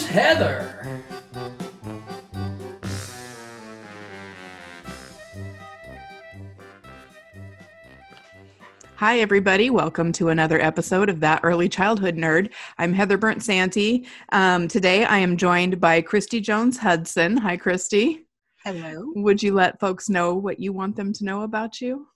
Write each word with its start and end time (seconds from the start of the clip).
Here's 0.00 0.12
Heather. 0.12 1.02
Hi, 8.96 9.20
everybody. 9.20 9.68
Welcome 9.68 10.12
to 10.12 10.28
another 10.30 10.58
episode 10.58 11.10
of 11.10 11.20
That 11.20 11.40
Early 11.42 11.68
Childhood 11.68 12.16
Nerd. 12.16 12.50
I'm 12.78 12.94
Heather 12.94 13.18
Bernt-Santy. 13.18 14.06
Um, 14.32 14.68
today 14.68 15.04
I 15.04 15.18
am 15.18 15.36
joined 15.36 15.80
by 15.80 16.00
Christy 16.00 16.40
Jones 16.40 16.78
Hudson. 16.78 17.36
Hi, 17.36 17.58
Christy. 17.58 18.26
Hello. 18.64 19.12
Would 19.16 19.42
you 19.42 19.52
let 19.52 19.80
folks 19.80 20.08
know 20.08 20.34
what 20.34 20.58
you 20.58 20.72
want 20.72 20.96
them 20.96 21.12
to 21.12 21.24
know 21.26 21.42
about 21.42 21.80
you? 21.82 22.06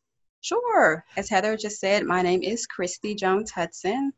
Sure. 0.41 1.05
As 1.19 1.29
Heather 1.29 1.57
just 1.57 1.81
said, 1.81 2.05
my 2.05 2.23
name 2.23 2.43
is 2.43 2.67
Christy 2.67 3.15
Jones 3.15 3.51
Hudson. 3.51 4.13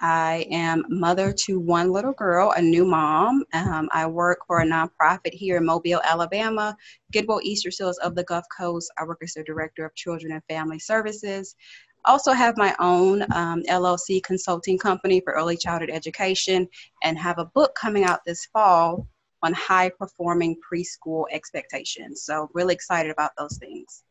I 0.00 0.46
am 0.50 0.84
mother 0.88 1.32
to 1.46 1.58
one 1.58 1.90
little 1.90 2.12
girl, 2.12 2.52
a 2.56 2.62
new 2.62 2.84
mom. 2.84 3.44
Um, 3.52 3.88
I 3.92 4.06
work 4.06 4.40
for 4.46 4.60
a 4.60 4.66
nonprofit 4.66 5.34
here 5.34 5.56
in 5.56 5.66
Mobile, 5.66 6.00
Alabama, 6.04 6.76
Goodwill 7.12 7.40
Easterseals 7.44 7.98
of 8.02 8.14
the 8.14 8.24
Gulf 8.24 8.44
Coast. 8.56 8.92
I 8.98 9.04
work 9.04 9.18
as 9.22 9.34
the 9.34 9.42
Director 9.42 9.84
of 9.84 9.94
Children 9.94 10.32
and 10.32 10.42
Family 10.48 10.78
Services 10.78 11.56
also 12.04 12.32
have 12.32 12.56
my 12.56 12.74
own 12.78 13.22
um, 13.34 13.62
LLC 13.68 14.22
consulting 14.22 14.78
company 14.78 15.20
for 15.20 15.34
early 15.34 15.56
childhood 15.56 15.90
education 15.90 16.66
and 17.02 17.18
have 17.18 17.38
a 17.38 17.44
book 17.44 17.74
coming 17.74 18.04
out 18.04 18.24
this 18.24 18.46
fall 18.46 19.06
on 19.42 19.52
high 19.52 19.90
performing 19.90 20.56
preschool 20.56 21.24
expectations. 21.30 22.22
So 22.22 22.48
really 22.54 22.74
excited 22.74 23.12
about 23.12 23.32
those 23.38 23.58
things. 23.58 24.02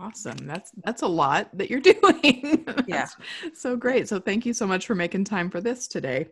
Awesome. 0.00 0.38
That's 0.46 0.72
that's 0.84 1.02
a 1.02 1.06
lot 1.06 1.56
that 1.56 1.70
you're 1.70 1.80
doing. 1.92 2.64
yeah. 2.86 3.08
so 3.52 3.76
great. 3.76 4.08
So 4.08 4.18
thank 4.18 4.44
you 4.46 4.52
so 4.52 4.66
much 4.66 4.86
for 4.86 4.94
making 4.94 5.24
time 5.24 5.50
for 5.50 5.60
this 5.60 5.86
today. 5.86 6.28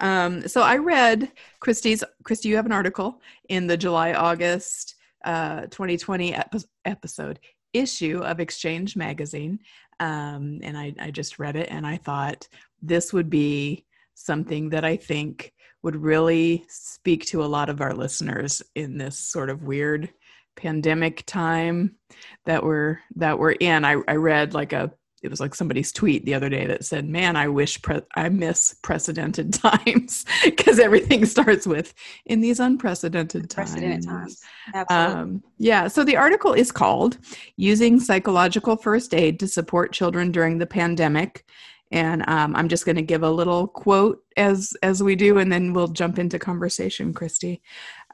Um, 0.00 0.48
so 0.48 0.62
I 0.62 0.78
read 0.78 1.30
Christy's 1.60 2.02
Christy, 2.24 2.48
you 2.48 2.56
have 2.56 2.66
an 2.66 2.72
article 2.72 3.20
in 3.48 3.66
the 3.66 3.76
July 3.76 4.14
August 4.14 4.96
uh, 5.24 5.62
2020 5.62 6.34
epi- 6.34 6.58
episode 6.84 7.38
issue 7.72 8.18
of 8.18 8.40
Exchange 8.40 8.96
Magazine, 8.96 9.60
um, 10.00 10.58
and 10.62 10.76
I, 10.76 10.94
I 10.98 11.10
just 11.10 11.38
read 11.38 11.56
it 11.56 11.68
and 11.70 11.86
I 11.86 11.96
thought 11.96 12.48
this 12.82 13.12
would 13.12 13.30
be 13.30 13.84
something 14.14 14.70
that 14.70 14.84
I 14.84 14.96
think 14.96 15.52
would 15.82 15.96
really 15.96 16.64
speak 16.68 17.24
to 17.26 17.44
a 17.44 17.46
lot 17.46 17.68
of 17.68 17.80
our 17.80 17.94
listeners 17.94 18.62
in 18.74 18.98
this 18.98 19.18
sort 19.18 19.50
of 19.50 19.62
weird 19.62 20.08
pandemic 20.56 21.24
time 21.26 21.96
that 22.44 22.64
we're 22.64 23.00
that 23.16 23.38
we're 23.38 23.52
in. 23.52 23.84
I, 23.84 23.96
I 24.08 24.16
read 24.16 24.54
like 24.54 24.72
a 24.72 24.92
it 25.22 25.30
was 25.30 25.40
like 25.40 25.54
somebody's 25.54 25.92
tweet 25.92 26.24
the 26.24 26.34
other 26.34 26.48
day 26.48 26.66
that 26.66 26.84
said, 26.84 27.08
"Man, 27.08 27.36
I 27.36 27.48
wish 27.48 27.80
pre- 27.80 28.02
I 28.14 28.28
miss 28.28 28.74
precedented 28.82 29.54
times 29.54 30.24
because 30.44 30.78
everything 30.78 31.24
starts 31.24 31.66
with 31.66 31.94
in 32.26 32.40
these 32.40 32.60
unprecedented 32.60 33.48
times." 33.48 34.04
Times, 34.04 34.42
absolutely. 34.74 35.20
Um, 35.20 35.42
yeah. 35.58 35.88
So 35.88 36.04
the 36.04 36.16
article 36.16 36.52
is 36.52 36.72
called 36.72 37.18
"Using 37.56 38.00
Psychological 38.00 38.76
First 38.76 39.14
Aid 39.14 39.38
to 39.40 39.48
Support 39.48 39.92
Children 39.92 40.32
During 40.32 40.58
the 40.58 40.66
Pandemic," 40.66 41.44
and 41.92 42.28
um, 42.28 42.56
I'm 42.56 42.68
just 42.68 42.84
going 42.84 42.96
to 42.96 43.02
give 43.02 43.22
a 43.22 43.30
little 43.30 43.68
quote 43.68 44.24
as 44.36 44.74
as 44.82 45.02
we 45.02 45.14
do, 45.14 45.38
and 45.38 45.52
then 45.52 45.72
we'll 45.72 45.88
jump 45.88 46.18
into 46.18 46.38
conversation, 46.38 47.12
Christy. 47.14 47.62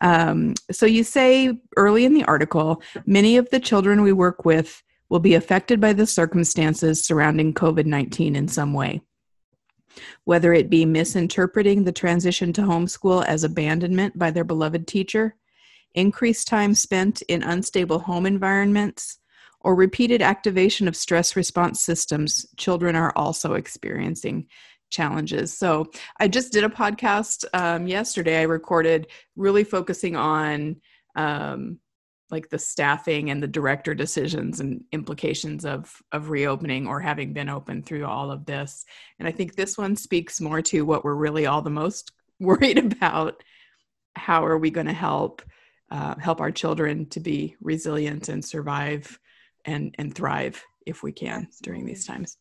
Um, 0.00 0.54
so 0.70 0.86
you 0.86 1.04
say 1.04 1.59
early 1.76 2.04
in 2.04 2.14
the 2.14 2.25
article, 2.25 2.82
many 3.06 3.36
of 3.36 3.50
the 3.50 3.60
children 3.60 4.03
we 4.03 4.12
work 4.12 4.44
with 4.44 4.82
will 5.09 5.20
be 5.20 5.34
affected 5.34 5.81
by 5.81 5.92
the 5.92 6.06
circumstances 6.06 7.04
surrounding 7.04 7.54
COVID 7.54 7.86
19 7.86 8.37
in 8.37 8.48
some 8.48 8.72
way. 8.72 9.00
Whether 10.25 10.53
it 10.53 10.70
be 10.70 10.84
misinterpreting 10.84 11.84
the 11.84 11.92
transition 11.92 12.53
to 12.53 12.62
homeschool 12.62 13.25
as 13.25 13.42
abandonment 13.42 14.19
by 14.19 14.31
their 14.31 14.44
beloved 14.44 14.87
teacher, 14.87 15.34
increased 15.94 16.47
time 16.47 16.75
spent 16.75 17.22
in 17.22 17.42
unstable 17.42 18.00
home 18.00 18.26
environments, 18.26 19.19
or 19.60 19.75
repeated 19.75 20.22
activation 20.22 20.87
of 20.87 20.94
stress 20.94 21.34
response 21.34 21.82
systems, 21.82 22.47
children 22.56 22.94
are 22.94 23.12
also 23.16 23.54
experiencing 23.54 24.47
challenges. 24.91 25.56
So, 25.56 25.91
I 26.19 26.28
just 26.28 26.53
did 26.53 26.65
a 26.65 26.69
podcast 26.69 27.44
um, 27.53 27.87
yesterday. 27.87 28.41
I 28.41 28.44
recorded 28.44 29.09
really 29.37 29.65
focusing 29.65 30.16
on 30.16 30.76
um, 31.16 31.78
like 32.31 32.49
the 32.50 32.59
staffing 32.59 33.31
and 33.31 33.43
the 33.43 33.49
director 33.49 33.94
decisions 33.94 34.60
and 34.60 34.84
implications 34.93 35.65
of 35.65 36.00
of 36.12 36.31
reopening 36.31 36.87
or 36.87 37.00
having 37.00 37.32
been 37.32 37.49
open 37.49 37.82
through 37.82 38.04
all 38.04 38.31
of 38.31 38.44
this 38.47 38.84
and 39.19 39.26
i 39.26 39.31
think 39.31 39.54
this 39.54 39.78
one 39.78 39.97
speaks 39.97 40.41
more 40.41 40.60
to 40.62 40.82
what 40.82 41.05
we're 41.05 41.15
really 41.15 41.47
all 41.47 41.62
the 41.62 41.70
most 41.70 42.12
worried 42.41 42.78
about 42.78 43.43
how 44.15 44.44
are 44.44 44.59
we 44.59 44.70
going 44.70 44.87
to 44.87 44.93
help 44.93 45.43
uh, 45.91 46.15
help 46.19 46.41
our 46.41 46.50
children 46.50 47.06
to 47.06 47.19
be 47.19 47.56
resilient 47.60 48.28
and 48.28 48.44
survive 48.44 49.19
and 49.65 49.94
and 49.99 50.15
thrive 50.15 50.62
if 50.87 51.03
we 51.03 51.12
can 51.12 51.47
Absolutely. 51.47 51.59
during 51.62 51.87
these 51.87 52.06
times 52.06 52.37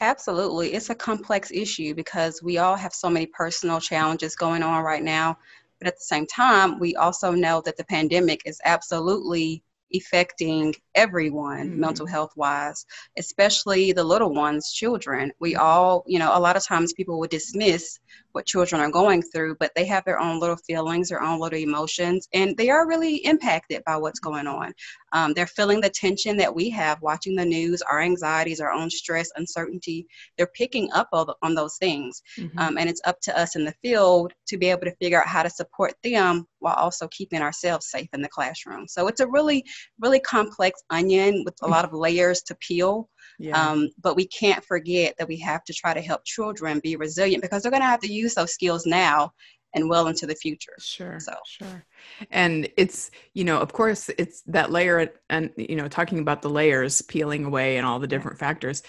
Absolutely. 0.00 0.74
It's 0.74 0.90
a 0.90 0.94
complex 0.94 1.50
issue 1.50 1.94
because 1.94 2.42
we 2.42 2.58
all 2.58 2.76
have 2.76 2.92
so 2.92 3.08
many 3.08 3.26
personal 3.26 3.80
challenges 3.80 4.36
going 4.36 4.62
on 4.62 4.84
right 4.84 5.02
now. 5.02 5.38
But 5.78 5.88
at 5.88 5.94
the 5.96 6.04
same 6.04 6.26
time, 6.26 6.78
we 6.78 6.94
also 6.96 7.32
know 7.32 7.62
that 7.64 7.76
the 7.76 7.84
pandemic 7.84 8.42
is 8.44 8.60
absolutely 8.64 9.62
affecting 9.94 10.74
everyone 10.96 11.68
mm-hmm. 11.68 11.80
mental 11.80 12.06
health 12.06 12.32
wise 12.36 12.84
especially 13.18 13.92
the 13.92 14.02
little 14.02 14.34
ones 14.34 14.72
children 14.72 15.30
we 15.38 15.54
all 15.56 16.02
you 16.06 16.18
know 16.18 16.36
a 16.36 16.40
lot 16.40 16.56
of 16.56 16.64
times 16.64 16.92
people 16.94 17.18
would 17.18 17.30
dismiss 17.30 17.98
what 18.36 18.44
children 18.44 18.82
are 18.82 18.90
going 18.90 19.22
through, 19.22 19.56
but 19.58 19.72
they 19.74 19.86
have 19.86 20.04
their 20.04 20.20
own 20.20 20.38
little 20.38 20.58
feelings, 20.58 21.08
their 21.08 21.22
own 21.22 21.40
little 21.40 21.58
emotions, 21.58 22.28
and 22.34 22.54
they 22.58 22.68
are 22.68 22.86
really 22.86 23.16
impacted 23.24 23.82
by 23.86 23.96
what's 23.96 24.20
going 24.20 24.46
on. 24.46 24.74
Um, 25.12 25.32
they're 25.32 25.46
feeling 25.46 25.80
the 25.80 25.88
tension 25.88 26.36
that 26.36 26.54
we 26.54 26.68
have 26.68 27.00
watching 27.00 27.34
the 27.34 27.46
news, 27.46 27.80
our 27.80 28.02
anxieties, 28.02 28.60
our 28.60 28.72
own 28.72 28.90
stress, 28.90 29.30
uncertainty. 29.36 30.06
They're 30.36 30.48
picking 30.48 30.90
up 30.92 31.08
on 31.14 31.54
those 31.54 31.78
things. 31.78 32.22
Mm-hmm. 32.38 32.58
Um, 32.58 32.76
and 32.76 32.90
it's 32.90 33.00
up 33.06 33.20
to 33.22 33.38
us 33.38 33.56
in 33.56 33.64
the 33.64 33.74
field 33.82 34.34
to 34.48 34.58
be 34.58 34.68
able 34.68 34.82
to 34.82 34.96
figure 34.96 35.22
out 35.22 35.28
how 35.28 35.42
to 35.42 35.48
support 35.48 35.94
them 36.04 36.46
while 36.58 36.74
also 36.74 37.08
keeping 37.08 37.40
ourselves 37.40 37.90
safe 37.90 38.08
in 38.12 38.20
the 38.20 38.28
classroom. 38.28 38.86
So 38.86 39.08
it's 39.08 39.20
a 39.20 39.26
really, 39.26 39.64
really 39.98 40.20
complex 40.20 40.82
onion 40.90 41.42
with 41.44 41.54
a 41.62 41.68
lot 41.68 41.84
of 41.84 41.92
layers 41.92 42.42
to 42.42 42.54
peel. 42.56 43.08
Yeah. 43.38 43.70
Um, 43.70 43.90
but 44.02 44.16
we 44.16 44.26
can't 44.26 44.64
forget 44.64 45.14
that 45.18 45.28
we 45.28 45.38
have 45.40 45.62
to 45.64 45.74
try 45.74 45.92
to 45.92 46.00
help 46.00 46.24
children 46.24 46.80
be 46.82 46.96
resilient 46.96 47.42
because 47.42 47.62
they're 47.62 47.70
going 47.70 47.82
to 47.82 47.86
have 47.86 48.00
to 48.00 48.12
use 48.12 48.34
those 48.34 48.52
skills 48.52 48.86
now 48.86 49.32
and 49.74 49.90
well 49.90 50.08
into 50.08 50.26
the 50.26 50.34
future. 50.34 50.72
Sure. 50.78 51.20
So 51.20 51.34
sure. 51.46 51.84
And 52.30 52.68
it's, 52.76 53.10
you 53.34 53.44
know, 53.44 53.58
of 53.58 53.72
course 53.72 54.08
it's 54.16 54.42
that 54.46 54.72
layer 54.72 55.12
and 55.28 55.50
you 55.56 55.76
know, 55.76 55.86
talking 55.86 56.18
about 56.18 56.42
the 56.42 56.50
layers 56.50 57.02
peeling 57.02 57.44
away 57.44 57.76
and 57.76 57.86
all 57.86 57.98
the 57.98 58.06
different 58.06 58.38
factors. 58.38 58.82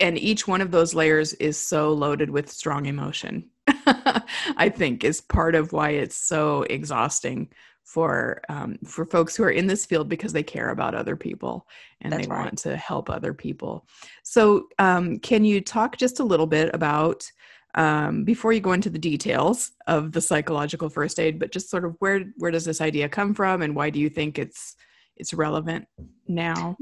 And 0.00 0.18
each 0.18 0.48
one 0.48 0.60
of 0.60 0.72
those 0.72 0.94
layers 0.94 1.32
is 1.34 1.56
so 1.56 1.92
loaded 1.92 2.30
with 2.30 2.50
strong 2.50 2.86
emotion. 2.86 3.50
I 3.68 4.72
think 4.74 5.04
is 5.04 5.20
part 5.20 5.54
of 5.54 5.72
why 5.72 5.90
it's 5.90 6.16
so 6.16 6.62
exhausting 6.62 7.48
for 7.86 8.42
um, 8.48 8.76
for 8.84 9.06
folks 9.06 9.36
who 9.36 9.44
are 9.44 9.50
in 9.50 9.68
this 9.68 9.86
field 9.86 10.08
because 10.08 10.32
they 10.32 10.42
care 10.42 10.70
about 10.70 10.94
other 10.94 11.14
people 11.14 11.66
and 12.00 12.12
That's 12.12 12.26
they 12.26 12.30
right. 12.30 12.44
want 12.44 12.58
to 12.58 12.76
help 12.76 13.08
other 13.08 13.32
people. 13.32 13.86
So, 14.24 14.66
um, 14.80 15.20
can 15.20 15.44
you 15.44 15.60
talk 15.60 15.96
just 15.96 16.18
a 16.18 16.24
little 16.24 16.48
bit 16.48 16.74
about 16.74 17.30
um, 17.76 18.24
before 18.24 18.52
you 18.52 18.60
go 18.60 18.72
into 18.72 18.90
the 18.90 18.98
details 18.98 19.70
of 19.86 20.10
the 20.10 20.20
psychological 20.20 20.88
first 20.88 21.20
aid, 21.20 21.38
but 21.38 21.52
just 21.52 21.70
sort 21.70 21.84
of 21.84 21.94
where 22.00 22.24
where 22.36 22.50
does 22.50 22.64
this 22.64 22.80
idea 22.80 23.08
come 23.08 23.32
from, 23.34 23.62
and 23.62 23.76
why 23.76 23.88
do 23.90 24.00
you 24.00 24.10
think 24.10 24.38
it's 24.38 24.74
it's 25.16 25.32
relevant 25.32 25.86
now? 26.26 26.76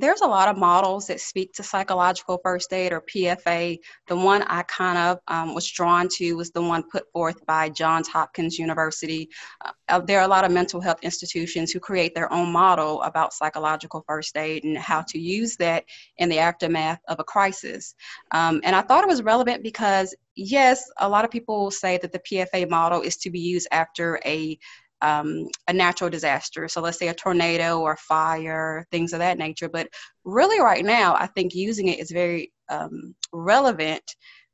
There's 0.00 0.22
a 0.22 0.26
lot 0.26 0.48
of 0.48 0.56
models 0.56 1.06
that 1.06 1.20
speak 1.20 1.52
to 1.52 1.62
psychological 1.62 2.40
first 2.42 2.72
aid 2.72 2.92
or 2.92 3.02
PFA. 3.02 3.78
The 4.08 4.16
one 4.16 4.42
I 4.44 4.62
kind 4.62 4.98
of 4.98 5.18
um, 5.28 5.54
was 5.54 5.70
drawn 5.70 6.08
to 6.16 6.34
was 6.34 6.50
the 6.50 6.62
one 6.62 6.82
put 6.90 7.04
forth 7.12 7.44
by 7.46 7.68
Johns 7.68 8.08
Hopkins 8.08 8.58
University. 8.58 9.28
Uh, 9.64 9.72
uh, 9.88 10.00
there 10.00 10.18
are 10.18 10.24
a 10.24 10.28
lot 10.28 10.44
of 10.44 10.52
mental 10.52 10.80
health 10.80 10.98
institutions 11.02 11.70
who 11.70 11.80
create 11.80 12.14
their 12.14 12.32
own 12.32 12.50
model 12.50 13.02
about 13.02 13.34
psychological 13.34 14.02
first 14.06 14.36
aid 14.36 14.64
and 14.64 14.78
how 14.78 15.02
to 15.08 15.18
use 15.18 15.56
that 15.56 15.84
in 16.16 16.28
the 16.28 16.38
aftermath 16.38 17.00
of 17.08 17.20
a 17.20 17.24
crisis. 17.24 17.94
Um, 18.30 18.60
and 18.64 18.74
I 18.74 18.82
thought 18.82 19.04
it 19.04 19.08
was 19.08 19.22
relevant 19.22 19.62
because, 19.62 20.14
yes, 20.34 20.82
a 20.98 21.08
lot 21.08 21.24
of 21.24 21.30
people 21.30 21.70
say 21.70 21.98
that 21.98 22.12
the 22.12 22.20
PFA 22.20 22.68
model 22.68 23.02
is 23.02 23.16
to 23.18 23.30
be 23.30 23.40
used 23.40 23.68
after 23.70 24.20
a 24.24 24.58
um, 25.02 25.46
a 25.68 25.72
natural 25.72 26.10
disaster. 26.10 26.68
So 26.68 26.80
let's 26.80 26.98
say 26.98 27.08
a 27.08 27.14
tornado 27.14 27.80
or 27.80 27.96
fire, 27.96 28.86
things 28.90 29.12
of 29.12 29.18
that 29.20 29.38
nature. 29.38 29.68
But 29.68 29.88
really, 30.24 30.60
right 30.60 30.84
now, 30.84 31.14
I 31.14 31.26
think 31.26 31.54
using 31.54 31.88
it 31.88 31.98
is 31.98 32.10
very 32.10 32.52
um, 32.68 33.14
relevant 33.32 34.02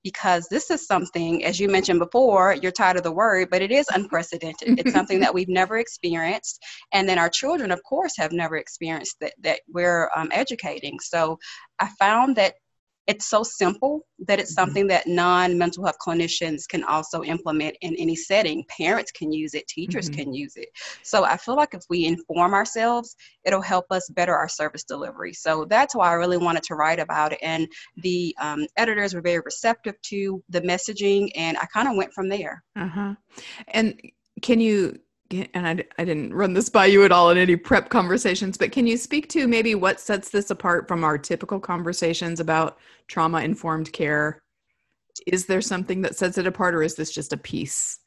because 0.07 0.47
this 0.49 0.71
is 0.71 0.87
something, 0.87 1.45
as 1.45 1.59
you 1.59 1.69
mentioned 1.69 1.99
before, 1.99 2.55
you're 2.63 2.71
tired 2.71 2.97
of 2.97 3.03
the 3.03 3.11
word, 3.11 3.49
but 3.51 3.61
it 3.61 3.73
is 3.73 3.89
unprecedented. 3.93 4.79
it's 4.79 4.93
something 4.99 5.19
that 5.19 5.35
we've 5.35 5.49
never 5.49 5.79
experienced. 5.79 6.63
And 6.93 7.09
then 7.09 7.19
our 7.19 7.29
children, 7.29 7.73
of 7.73 7.83
course, 7.83 8.17
have 8.17 8.31
never 8.31 8.57
experienced 8.57 9.17
that, 9.21 9.33
that 9.43 9.63
we're 9.69 10.09
um, 10.15 10.29
educating. 10.31 11.01
So 11.01 11.41
I 11.81 11.89
found 11.99 12.37
that 12.37 12.55
it's 13.07 13.27
so 13.27 13.43
simple 13.43 14.07
that 14.27 14.41
it's 14.41 14.53
mm-hmm. 14.53 14.67
something 14.67 14.87
that 14.89 15.07
non-mental 15.07 15.85
health 15.85 15.97
clinicians 16.05 16.67
can 16.69 16.83
also 16.85 17.23
implement 17.23 17.77
in 17.81 17.95
any 17.97 18.17
setting. 18.17 18.65
Parents 18.69 19.13
can 19.13 19.33
use 19.33 19.55
it. 19.55 19.67
Teachers 19.69 20.11
mm-hmm. 20.11 20.23
can 20.23 20.33
use 20.35 20.57
it. 20.57 20.69
So 21.03 21.25
i 21.25 21.37
feel 21.37 21.57
like 21.57 21.75
if 21.75 21.83
we 21.89 22.07
inform 22.07 22.55
ourselves 22.55 23.17
it'll 23.45 23.63
help 23.63 23.87
us 23.91 24.09
better 24.11 24.35
our 24.35 24.49
service 24.49 24.85
delivery. 24.85 25.33
So 25.33 25.65
that's 25.65 25.95
why 25.95 26.11
i 26.11 26.15
really 26.15 26.39
wanted 26.39 26.63
to 26.65 26.75
write 26.75 26.99
about 26.99 27.33
it. 27.33 27.39
And 27.43 27.69
the 27.99 28.35
um, 28.41 28.67
editors 28.77 29.15
were 29.15 29.23
very 29.23 29.41
receptive 29.45 30.01
to 30.03 30.43
the 30.49 30.61
messaging 30.61 31.31
and 31.37 31.57
i 31.59 31.67
kind 31.67 31.89
of 31.89 31.97
went 31.97 32.13
from 32.13 32.29
there. 32.29 32.63
Uh-huh. 32.77 33.15
And 33.69 34.01
can 34.43 34.61
you 34.61 34.99
and 35.31 35.67
I, 35.67 35.85
I 35.99 36.05
didn't 36.05 36.35
run 36.35 36.55
this 36.55 36.69
by 36.69 36.87
you 36.87 37.05
at 37.05 37.13
all 37.13 37.31
in 37.31 37.39
any 37.39 37.57
prep 37.57 37.89
conversations, 37.89 38.57
but 38.57 38.73
can 38.73 38.87
you 38.87 38.97
speak 38.97 39.29
to 39.31 39.49
maybe 39.49 39.75
what 39.75 40.01
sets 40.01 40.31
this 40.31 40.51
apart 40.51 40.89
from 40.89 41.05
our 41.05 41.19
typical 41.19 41.61
conversations 41.61 42.41
about 42.41 42.79
trauma 43.09 43.41
informed 43.41 43.93
care? 43.93 44.41
Is 45.27 45.47
there 45.47 45.61
something 45.61 46.03
that 46.03 46.17
sets 46.17 46.39
it 46.39 46.47
apart, 46.47 46.75
or 46.75 46.83
is 46.83 46.95
this 46.95 47.11
just 47.11 47.33
a 47.33 47.39
piece? 47.39 47.99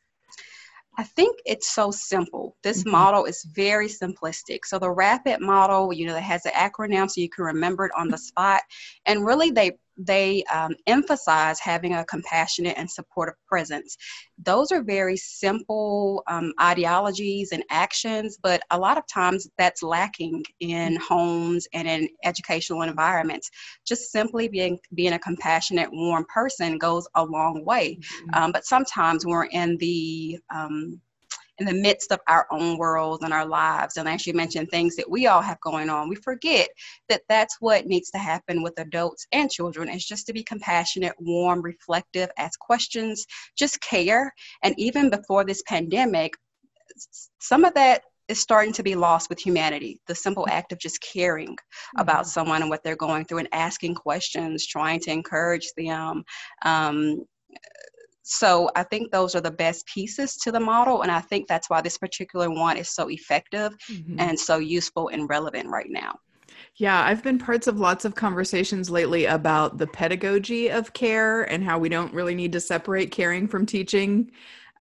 I 1.00 1.04
think 1.04 1.40
it's 1.46 1.70
so 1.70 1.92
simple. 1.92 2.58
This 2.62 2.82
mm-hmm. 2.82 2.92
model 2.92 3.24
is 3.24 3.46
very 3.54 3.88
simplistic. 3.88 4.66
So 4.66 4.80
the 4.80 4.92
rapid 4.92 5.40
model, 5.40 5.94
you 5.94 6.06
know, 6.06 6.14
that 6.14 6.22
has 6.24 6.46
an 6.46 6.52
acronym 6.52 7.10
so 7.10 7.22
you 7.22 7.30
can 7.30 7.46
remember 7.46 7.86
it 7.86 7.92
on 7.98 8.10
the 8.10 8.18
spot. 8.30 8.62
And 9.06 9.26
really 9.26 9.50
they 9.50 9.78
they 10.00 10.44
um, 10.46 10.76
emphasize 10.88 11.60
having 11.60 11.94
a 11.94 12.06
compassionate 12.06 12.78
and 12.78 12.90
supportive 12.90 13.36
presence. 13.46 13.98
Those 14.44 14.72
are 14.72 14.82
very 14.82 15.18
simple 15.18 16.24
um, 16.28 16.54
ideologies 16.62 17.52
and 17.52 17.64
actions, 17.70 18.38
but 18.42 18.62
a 18.72 18.80
lot 18.80 18.98
of 18.98 19.06
times 19.08 19.50
that's 19.58 19.84
lacking 19.84 20.46
in 20.62 20.96
homes 20.96 21.68
and 21.74 21.88
in 21.88 22.08
educational 22.24 22.84
environments. 22.84 23.50
Just 23.86 24.12
simply 24.12 24.48
being 24.48 24.80
being 24.94 25.14
a 25.14 25.20
compassionate, 25.20 25.90
warm 25.92 26.26
person 26.34 26.78
goes 26.78 27.08
a 27.16 27.24
long 27.24 27.66
way. 27.66 27.98
Mm-hmm. 27.98 28.42
Um, 28.42 28.52
but 28.54 28.66
sometimes 28.66 29.26
we're 29.26 29.46
in 29.46 29.78
the 29.78 30.40
um, 30.54 31.02
in 31.60 31.66
the 31.66 31.74
midst 31.74 32.12
of 32.12 32.20
our 32.28 32.48
own 32.52 32.78
worlds 32.78 33.24
and 33.24 33.34
our 33.34 33.46
lives. 33.46 33.98
And 33.98 34.08
as 34.08 34.26
you 34.26 34.34
mentioned, 34.34 34.70
things 34.70 34.96
that 34.96 35.10
we 35.10 35.28
all 35.28 35.42
have 35.42 35.60
going 35.62 35.90
on, 35.90 36.10
we 36.10 36.16
forget 36.16 36.70
that 37.10 37.22
that's 37.30 37.58
what 37.60 37.86
needs 37.86 38.10
to 38.12 38.18
happen 38.18 38.64
with 38.64 38.80
adults 38.80 39.28
and 39.32 39.52
children 39.52 39.90
is 39.90 40.06
just 40.06 40.26
to 40.28 40.34
be 40.34 40.44
compassionate, 40.44 41.14
warm, 41.20 41.62
reflective, 41.62 42.30
ask 42.38 42.60
questions, 42.60 43.26
just 43.58 43.82
care. 43.82 44.34
And 44.64 44.74
even 44.78 45.10
before 45.10 45.44
this 45.44 45.64
pandemic, 45.68 46.34
some 47.40 47.66
of 47.66 47.74
that 47.76 48.04
is 48.30 48.40
starting 48.40 48.72
to 48.74 48.84
be 48.84 48.96
lost 48.96 49.28
with 49.30 49.40
humanity. 49.40 50.00
The 50.08 50.16
simple 50.16 50.48
act 50.50 50.72
of 50.72 50.80
just 50.80 51.02
caring 51.02 51.58
about 51.98 52.22
mm-hmm. 52.22 52.30
someone 52.30 52.62
and 52.62 52.70
what 52.70 52.84
they're 52.84 52.96
going 52.96 53.26
through 53.26 53.40
and 53.40 53.50
asking 53.52 53.96
questions, 53.96 54.66
trying 54.68 55.00
to 55.02 55.12
encourage 55.12 55.68
them. 55.76 56.24
Um, 56.64 57.26
so 58.30 58.70
I 58.76 58.84
think 58.84 59.12
those 59.12 59.34
are 59.34 59.42
the 59.42 59.50
best 59.50 59.88
pieces 59.88 60.36
to 60.38 60.52
the 60.52 60.60
model. 60.60 61.02
And 61.02 61.12
I 61.12 61.20
think 61.20 61.48
that's 61.48 61.68
why 61.68 61.82
this 61.82 61.98
particular 61.98 62.48
one 62.50 62.78
is 62.78 62.90
so 62.90 63.10
effective 63.10 63.76
mm-hmm. 63.92 64.20
and 64.20 64.40
so 64.40 64.58
useful 64.58 65.08
and 65.08 65.28
relevant 65.28 65.68
right 65.68 65.90
now. 65.90 66.20
Yeah, 66.76 67.04
I've 67.04 67.24
been 67.24 67.40
parts 67.40 67.66
of 67.66 67.80
lots 67.80 68.06
of 68.06 68.14
conversations 68.14 68.92
lately 68.92 69.26
about 69.26 69.80
the 69.80 69.88
pedagogy 69.88 70.70
of 70.70 70.94
care 70.94 71.42
and 71.44 71.64
how 71.64 71.80
we 71.80 71.90
don't 71.90 72.14
really 72.14 72.36
need 72.36 72.52
to 72.52 72.60
separate 72.60 73.10
caring 73.10 73.48
from 73.48 73.66
teaching 73.66 74.30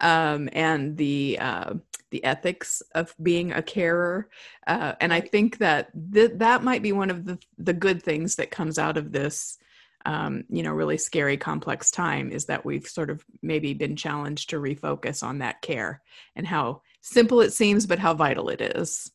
um, 0.03 0.50
and 0.53 0.99
the 0.99 1.39
uh, 1.41 1.75
the 2.11 2.23
ethics 2.25 2.83
of 2.95 3.15
being 3.23 3.53
a 3.53 3.62
carer. 3.62 4.29
Uh, 4.67 4.93
and 5.00 5.12
I 5.12 5.21
think 5.21 5.59
that 5.59 5.91
th- 6.12 6.33
that 6.35 6.62
might 6.62 6.83
be 6.83 6.93
one 6.93 7.11
of 7.11 7.25
the, 7.25 7.39
the 7.56 7.75
good 7.75 8.03
things 8.03 8.37
that 8.37 8.50
comes 8.50 8.79
out 8.79 8.97
of 8.97 9.12
this 9.12 9.59
um, 10.06 10.45
you 10.49 10.62
know, 10.62 10.73
really 10.73 10.99
scary, 10.99 11.37
complex 11.37 11.91
time 11.91 12.31
is 12.31 12.47
that 12.47 12.65
we've 12.65 12.87
sort 12.87 13.11
of 13.11 13.25
maybe 13.43 13.75
been 13.75 13.97
challenged 13.97 14.50
to 14.50 14.61
refocus 14.61 15.23
on 15.23 15.39
that 15.39 15.61
care 15.62 16.03
and 16.37 16.47
how 16.47 16.83
simple 17.00 17.41
it 17.41 17.53
seems, 17.53 17.87
but 17.87 17.99
how 17.99 18.15
vital 18.15 18.49
it 18.49 18.61
is. 18.61 19.11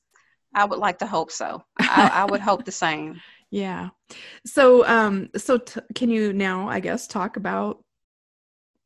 I 0.53 0.65
would 0.65 0.79
like 0.79 0.99
to 0.99 1.07
hope 1.07 1.31
so. 1.31 1.63
I, 1.79 2.11
I 2.13 2.25
would 2.25 2.41
hope 2.41 2.65
the 2.65 2.71
same. 2.71 3.21
Yeah. 3.49 3.89
So, 4.45 4.85
um, 4.87 5.29
so 5.37 5.59
t- 5.59 5.81
can 5.95 6.09
you 6.09 6.33
now, 6.33 6.67
I 6.67 6.79
guess, 6.79 7.07
talk 7.07 7.37
about 7.37 7.83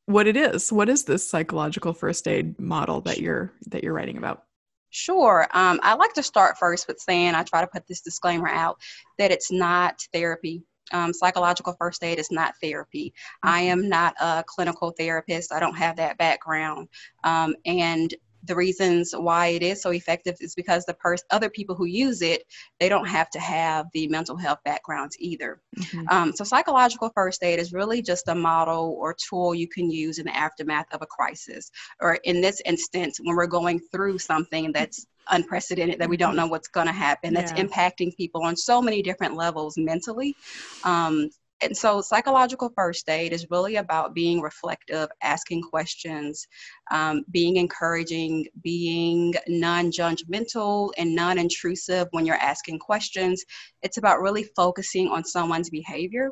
what 0.05 0.27
it 0.27 0.37
is? 0.37 0.71
What 0.71 0.89
is 0.89 1.03
this 1.03 1.29
psychological 1.29 1.93
first 1.93 2.27
aid 2.27 2.59
model 2.59 3.01
that 3.01 3.19
you're 3.19 3.53
that 3.67 3.83
you're 3.83 3.93
writing 3.93 4.17
about? 4.17 4.43
Sure. 4.89 5.47
Um, 5.51 5.79
I 5.83 5.95
like 5.95 6.13
to 6.13 6.23
start 6.23 6.57
first 6.57 6.87
with 6.87 6.99
saying 6.99 7.35
I 7.35 7.43
try 7.43 7.61
to 7.61 7.67
put 7.67 7.87
this 7.87 8.01
disclaimer 8.01 8.47
out 8.47 8.77
that 9.17 9.31
it's 9.31 9.51
not 9.51 9.99
therapy 10.13 10.63
um, 10.91 11.13
psychological 11.13 11.75
first 11.79 12.03
aid 12.03 12.19
is 12.19 12.31
not 12.31 12.53
therapy. 12.61 13.13
Mm-hmm. 13.45 13.49
I 13.49 13.59
am 13.61 13.89
not 13.89 14.15
a 14.19 14.43
clinical 14.45 14.91
therapist. 14.91 15.53
I 15.53 15.59
don't 15.59 15.77
have 15.77 15.97
that 15.97 16.17
background. 16.17 16.87
Um, 17.23 17.55
and 17.65 18.13
the 18.43 18.55
reasons 18.55 19.13
why 19.17 19.47
it 19.47 19.61
is 19.61 19.81
so 19.81 19.91
effective 19.91 20.35
is 20.39 20.55
because 20.55 20.85
the 20.85 20.93
pers- 20.93 21.23
other 21.31 21.49
people 21.49 21.75
who 21.75 21.85
use 21.85 22.21
it 22.21 22.43
they 22.79 22.89
don't 22.89 23.07
have 23.07 23.29
to 23.29 23.39
have 23.39 23.87
the 23.93 24.07
mental 24.07 24.37
health 24.37 24.59
backgrounds 24.63 25.17
either 25.19 25.59
mm-hmm. 25.77 26.07
um, 26.09 26.31
so 26.33 26.43
psychological 26.43 27.11
first 27.13 27.43
aid 27.43 27.59
is 27.59 27.73
really 27.73 28.01
just 28.01 28.27
a 28.27 28.35
model 28.35 28.95
or 28.99 29.15
tool 29.29 29.53
you 29.53 29.67
can 29.67 29.89
use 29.89 30.19
in 30.19 30.25
the 30.25 30.35
aftermath 30.35 30.85
of 30.93 31.01
a 31.01 31.05
crisis 31.05 31.71
or 31.99 32.15
in 32.23 32.41
this 32.41 32.61
instance 32.65 33.19
when 33.21 33.35
we're 33.35 33.47
going 33.47 33.79
through 33.91 34.17
something 34.17 34.71
that's 34.71 35.05
unprecedented 35.31 35.99
that 35.99 36.09
we 36.09 36.17
don't 36.17 36.29
mm-hmm. 36.29 36.37
know 36.37 36.47
what's 36.47 36.67
going 36.67 36.87
to 36.87 36.93
happen 36.93 37.33
that's 37.33 37.51
yeah. 37.51 37.63
impacting 37.63 38.15
people 38.15 38.43
on 38.43 38.55
so 38.55 38.81
many 38.81 39.01
different 39.01 39.35
levels 39.35 39.75
mentally 39.77 40.35
um, 40.83 41.29
and 41.61 41.75
so 41.75 42.01
psychological 42.01 42.71
first 42.75 43.09
aid 43.09 43.33
is 43.33 43.47
really 43.49 43.77
about 43.77 44.13
being 44.13 44.41
reflective 44.41 45.09
asking 45.23 45.61
questions 45.61 46.47
um, 46.91 47.23
being 47.31 47.57
encouraging 47.57 48.45
being 48.63 49.33
non-judgmental 49.47 50.91
and 50.97 51.13
non-intrusive 51.13 52.07
when 52.11 52.25
you're 52.25 52.35
asking 52.35 52.79
questions 52.79 53.43
it's 53.81 53.97
about 53.97 54.21
really 54.21 54.43
focusing 54.55 55.07
on 55.07 55.23
someone's 55.23 55.69
behavior 55.69 56.31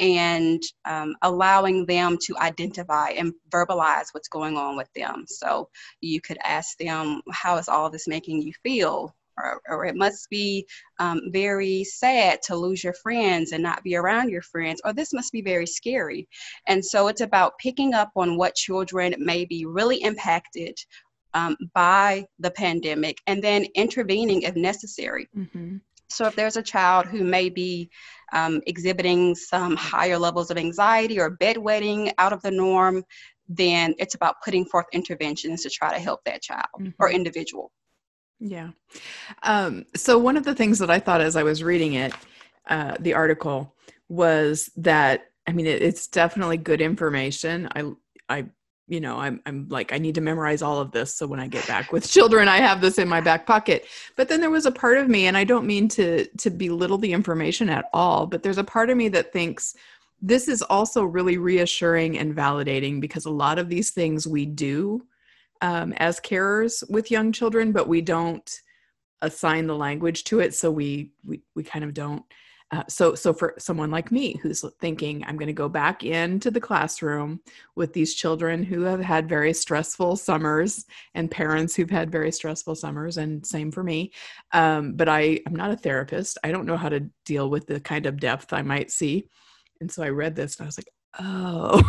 and 0.00 0.62
um, 0.86 1.14
allowing 1.22 1.86
them 1.86 2.18
to 2.22 2.36
identify 2.38 3.10
and 3.10 3.32
verbalize 3.50 4.06
what's 4.12 4.28
going 4.28 4.56
on 4.56 4.76
with 4.76 4.88
them. 4.96 5.24
So 5.28 5.68
you 6.00 6.20
could 6.20 6.38
ask 6.44 6.76
them, 6.78 7.20
How 7.30 7.58
is 7.58 7.68
all 7.68 7.90
this 7.90 8.08
making 8.08 8.42
you 8.42 8.52
feel? 8.62 9.14
or, 9.42 9.60
or 9.68 9.84
it 9.84 9.96
must 9.96 10.28
be 10.30 10.66
um, 10.98 11.20
very 11.28 11.84
sad 11.84 12.42
to 12.42 12.56
lose 12.56 12.84
your 12.84 12.92
friends 12.92 13.52
and 13.52 13.62
not 13.62 13.82
be 13.82 13.96
around 13.96 14.30
your 14.30 14.42
friends, 14.42 14.80
or 14.84 14.92
this 14.92 15.12
must 15.12 15.32
be 15.32 15.42
very 15.42 15.66
scary. 15.66 16.28
And 16.66 16.84
so 16.84 17.08
it's 17.08 17.20
about 17.20 17.58
picking 17.58 17.94
up 17.94 18.10
on 18.16 18.36
what 18.36 18.54
children 18.54 19.14
may 19.18 19.44
be 19.44 19.64
really 19.64 20.02
impacted 20.02 20.76
um, 21.34 21.56
by 21.74 22.24
the 22.38 22.50
pandemic 22.50 23.18
and 23.26 23.42
then 23.42 23.66
intervening 23.74 24.42
if 24.42 24.56
necessary. 24.56 25.28
Mm-hmm. 25.36 25.76
So, 26.08 26.26
if 26.26 26.34
there's 26.34 26.56
a 26.56 26.62
child 26.62 27.06
who 27.06 27.22
may 27.22 27.48
be 27.50 27.88
um, 28.32 28.60
exhibiting 28.66 29.34
some 29.34 29.76
higher 29.76 30.18
levels 30.18 30.50
of 30.50 30.56
anxiety 30.56 31.20
or 31.20 31.36
bedwetting 31.36 32.12
out 32.18 32.32
of 32.32 32.42
the 32.42 32.50
norm, 32.50 33.04
then 33.48 33.94
it's 33.98 34.14
about 34.14 34.36
putting 34.44 34.64
forth 34.64 34.86
interventions 34.92 35.62
to 35.62 35.70
try 35.70 35.92
to 35.92 36.00
help 36.00 36.22
that 36.24 36.42
child 36.42 36.66
mm-hmm. 36.78 36.90
or 36.98 37.10
individual. 37.10 37.72
Yeah. 38.38 38.70
Um, 39.42 39.84
so, 39.94 40.18
one 40.18 40.36
of 40.36 40.44
the 40.44 40.54
things 40.54 40.78
that 40.78 40.90
I 40.90 40.98
thought 40.98 41.20
as 41.20 41.36
I 41.36 41.42
was 41.42 41.62
reading 41.62 41.94
it, 41.94 42.14
uh, 42.68 42.96
the 42.98 43.14
article, 43.14 43.74
was 44.08 44.70
that 44.76 45.30
I 45.46 45.52
mean, 45.52 45.66
it, 45.66 45.82
it's 45.82 46.06
definitely 46.06 46.58
good 46.58 46.80
information. 46.80 47.68
I, 47.74 47.92
I 48.28 48.46
you 48.90 49.00
know 49.00 49.18
I'm, 49.18 49.40
I'm 49.46 49.68
like 49.68 49.92
i 49.92 49.98
need 49.98 50.16
to 50.16 50.20
memorize 50.20 50.62
all 50.62 50.80
of 50.80 50.90
this 50.90 51.14
so 51.14 51.26
when 51.26 51.40
i 51.40 51.46
get 51.46 51.66
back 51.66 51.92
with 51.92 52.10
children 52.10 52.48
i 52.48 52.58
have 52.58 52.80
this 52.80 52.98
in 52.98 53.08
my 53.08 53.20
back 53.20 53.46
pocket. 53.46 53.86
But 54.16 54.28
then 54.28 54.40
there 54.40 54.50
was 54.50 54.66
a 54.66 54.72
part 54.72 54.98
of 54.98 55.08
me 55.08 55.26
and 55.26 55.36
i 55.36 55.44
don't 55.44 55.66
mean 55.66 55.88
to 55.90 56.26
to 56.26 56.50
belittle 56.50 56.98
the 56.98 57.12
information 57.12 57.70
at 57.70 57.86
all 57.92 58.26
but 58.26 58.42
there's 58.42 58.58
a 58.58 58.64
part 58.64 58.90
of 58.90 58.96
me 58.96 59.08
that 59.08 59.32
thinks 59.32 59.74
this 60.20 60.48
is 60.48 60.60
also 60.62 61.04
really 61.04 61.38
reassuring 61.38 62.18
and 62.18 62.36
validating 62.36 63.00
because 63.00 63.24
a 63.24 63.30
lot 63.30 63.58
of 63.58 63.68
these 63.68 63.90
things 63.90 64.26
we 64.26 64.44
do 64.44 65.02
um, 65.62 65.92
as 65.94 66.20
carers 66.20 66.88
with 66.90 67.10
young 67.10 67.32
children 67.32 67.72
but 67.72 67.88
we 67.88 68.00
don't 68.00 68.60
assign 69.22 69.66
the 69.66 69.76
language 69.76 70.24
to 70.24 70.40
it 70.40 70.52
so 70.52 70.70
we 70.70 71.12
we, 71.24 71.40
we 71.54 71.62
kind 71.62 71.84
of 71.84 71.94
don't 71.94 72.24
uh, 72.72 72.84
so 72.88 73.14
so 73.14 73.32
for 73.32 73.54
someone 73.58 73.90
like 73.90 74.12
me 74.12 74.36
who's 74.42 74.64
thinking 74.80 75.24
i'm 75.26 75.36
going 75.36 75.48
to 75.48 75.52
go 75.52 75.68
back 75.68 76.04
into 76.04 76.50
the 76.50 76.60
classroom 76.60 77.40
with 77.74 77.92
these 77.92 78.14
children 78.14 78.62
who 78.62 78.82
have 78.82 79.00
had 79.00 79.28
very 79.28 79.52
stressful 79.52 80.16
summers 80.16 80.84
and 81.14 81.30
parents 81.30 81.74
who've 81.74 81.90
had 81.90 82.12
very 82.12 82.30
stressful 82.30 82.74
summers 82.74 83.16
and 83.16 83.44
same 83.44 83.70
for 83.72 83.82
me 83.82 84.12
um, 84.52 84.92
but 84.92 85.08
i 85.08 85.38
i'm 85.46 85.54
not 85.54 85.70
a 85.70 85.76
therapist. 85.76 86.38
I 86.44 86.52
don't 86.52 86.66
know 86.66 86.76
how 86.76 86.88
to 86.88 87.08
deal 87.24 87.50
with 87.50 87.66
the 87.66 87.80
kind 87.80 88.06
of 88.06 88.20
depth 88.20 88.52
i 88.52 88.62
might 88.62 88.90
see. 88.90 89.28
And 89.80 89.90
so 89.90 90.02
i 90.02 90.08
read 90.08 90.36
this 90.36 90.56
and 90.56 90.64
i 90.64 90.68
was 90.68 90.78
like 90.78 90.90
oh 91.18 91.82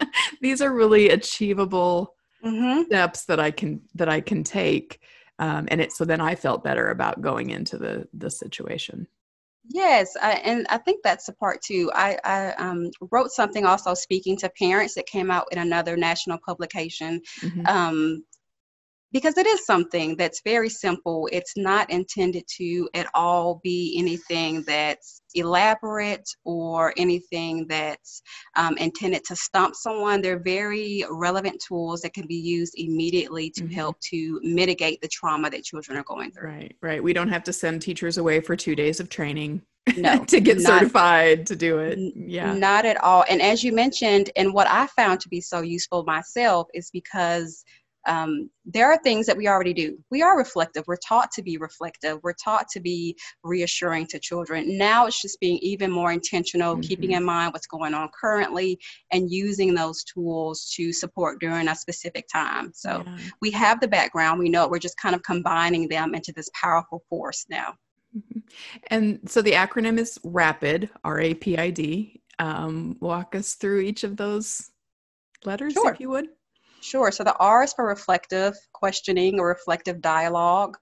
these 0.40 0.62
are 0.62 0.72
really 0.72 1.10
achievable 1.10 2.14
mm-hmm. 2.44 2.82
steps 2.84 3.24
that 3.24 3.40
i 3.40 3.50
can 3.50 3.82
that 3.94 4.08
i 4.08 4.20
can 4.20 4.44
take. 4.44 5.00
Um, 5.40 5.66
and 5.68 5.80
it 5.80 5.90
so 5.90 6.04
then 6.04 6.20
i 6.20 6.36
felt 6.36 6.62
better 6.62 6.90
about 6.90 7.20
going 7.20 7.50
into 7.50 7.76
the 7.76 8.06
the 8.12 8.30
situation 8.30 9.08
Yes, 9.68 10.14
I, 10.20 10.32
and 10.44 10.66
I 10.68 10.78
think 10.78 11.00
that's 11.02 11.26
the 11.26 11.32
part 11.32 11.62
too. 11.62 11.90
I, 11.94 12.18
I 12.24 12.52
um, 12.54 12.90
wrote 13.10 13.30
something 13.30 13.64
also 13.64 13.94
speaking 13.94 14.36
to 14.38 14.50
parents 14.58 14.94
that 14.94 15.06
came 15.06 15.30
out 15.30 15.46
in 15.52 15.58
another 15.58 15.96
national 15.96 16.38
publication 16.46 17.20
mm-hmm. 17.40 17.66
um, 17.66 18.24
because 19.14 19.38
it 19.38 19.46
is 19.46 19.64
something 19.64 20.16
that's 20.16 20.42
very 20.44 20.68
simple. 20.68 21.28
It's 21.30 21.56
not 21.56 21.88
intended 21.88 22.44
to 22.56 22.88
at 22.94 23.06
all 23.14 23.60
be 23.62 23.94
anything 23.96 24.64
that's 24.66 25.22
elaborate 25.36 26.28
or 26.44 26.92
anything 26.96 27.64
that's 27.68 28.22
um, 28.56 28.76
intended 28.76 29.22
to 29.26 29.36
stump 29.36 29.76
someone. 29.76 30.20
They're 30.20 30.42
very 30.42 31.04
relevant 31.08 31.62
tools 31.66 32.00
that 32.00 32.12
can 32.12 32.26
be 32.26 32.34
used 32.34 32.74
immediately 32.76 33.50
to 33.50 33.62
mm-hmm. 33.62 33.72
help 33.72 34.00
to 34.10 34.40
mitigate 34.42 35.00
the 35.00 35.08
trauma 35.08 35.48
that 35.48 35.62
children 35.62 35.96
are 35.96 36.04
going 36.04 36.32
through. 36.32 36.50
Right, 36.50 36.76
right. 36.82 37.02
We 37.02 37.12
don't 37.12 37.28
have 37.28 37.44
to 37.44 37.52
send 37.52 37.82
teachers 37.82 38.18
away 38.18 38.40
for 38.40 38.56
two 38.56 38.74
days 38.74 38.98
of 38.98 39.08
training. 39.10 39.62
No, 39.96 40.24
to 40.26 40.40
get 40.40 40.58
not, 40.58 40.80
certified 40.80 41.46
to 41.46 41.54
do 41.54 41.78
it. 41.78 42.00
Yeah. 42.16 42.52
Not 42.52 42.84
at 42.84 42.96
all. 42.96 43.24
And 43.30 43.40
as 43.40 43.62
you 43.62 43.72
mentioned, 43.72 44.30
and 44.34 44.52
what 44.52 44.66
I 44.66 44.88
found 44.88 45.20
to 45.20 45.28
be 45.28 45.40
so 45.40 45.60
useful 45.60 46.02
myself 46.02 46.66
is 46.74 46.90
because 46.90 47.64
um, 48.06 48.50
there 48.64 48.90
are 48.90 48.98
things 48.98 49.26
that 49.26 49.36
we 49.36 49.48
already 49.48 49.72
do. 49.72 49.98
We 50.10 50.22
are 50.22 50.36
reflective. 50.36 50.84
We're 50.86 50.96
taught 50.96 51.30
to 51.32 51.42
be 51.42 51.56
reflective. 51.56 52.18
We're 52.22 52.34
taught 52.34 52.68
to 52.68 52.80
be 52.80 53.16
reassuring 53.42 54.06
to 54.08 54.18
children. 54.18 54.76
Now 54.78 55.06
it's 55.06 55.20
just 55.20 55.40
being 55.40 55.58
even 55.62 55.90
more 55.90 56.12
intentional, 56.12 56.72
mm-hmm. 56.72 56.82
keeping 56.82 57.12
in 57.12 57.24
mind 57.24 57.52
what's 57.52 57.66
going 57.66 57.94
on 57.94 58.08
currently, 58.18 58.78
and 59.12 59.30
using 59.30 59.74
those 59.74 60.04
tools 60.04 60.72
to 60.76 60.92
support 60.92 61.40
during 61.40 61.68
a 61.68 61.74
specific 61.74 62.26
time. 62.32 62.72
So 62.74 63.02
yeah. 63.06 63.18
we 63.40 63.50
have 63.52 63.80
the 63.80 63.88
background. 63.88 64.38
We 64.38 64.48
know 64.48 64.64
it. 64.64 64.70
We're 64.70 64.78
just 64.78 64.98
kind 64.98 65.14
of 65.14 65.22
combining 65.22 65.88
them 65.88 66.14
into 66.14 66.32
this 66.32 66.50
powerful 66.60 67.02
force 67.08 67.46
now. 67.48 67.74
Mm-hmm. 68.16 68.40
And 68.88 69.20
so 69.26 69.42
the 69.42 69.52
acronym 69.52 69.98
is 69.98 70.18
RAPID, 70.22 70.90
R 71.02 71.20
A 71.20 71.34
P 71.34 71.58
I 71.58 71.70
D. 71.70 72.20
Um, 72.38 72.96
walk 73.00 73.34
us 73.34 73.54
through 73.54 73.80
each 73.80 74.04
of 74.04 74.16
those 74.16 74.70
letters, 75.44 75.72
sure. 75.74 75.92
if 75.92 76.00
you 76.00 76.10
would. 76.10 76.28
Sure. 76.84 77.10
So 77.10 77.24
the 77.24 77.34
R 77.36 77.64
is 77.64 77.72
for 77.72 77.86
reflective 77.86 78.54
questioning 78.74 79.40
or 79.40 79.48
reflective 79.48 80.02
dialogue. 80.02 80.76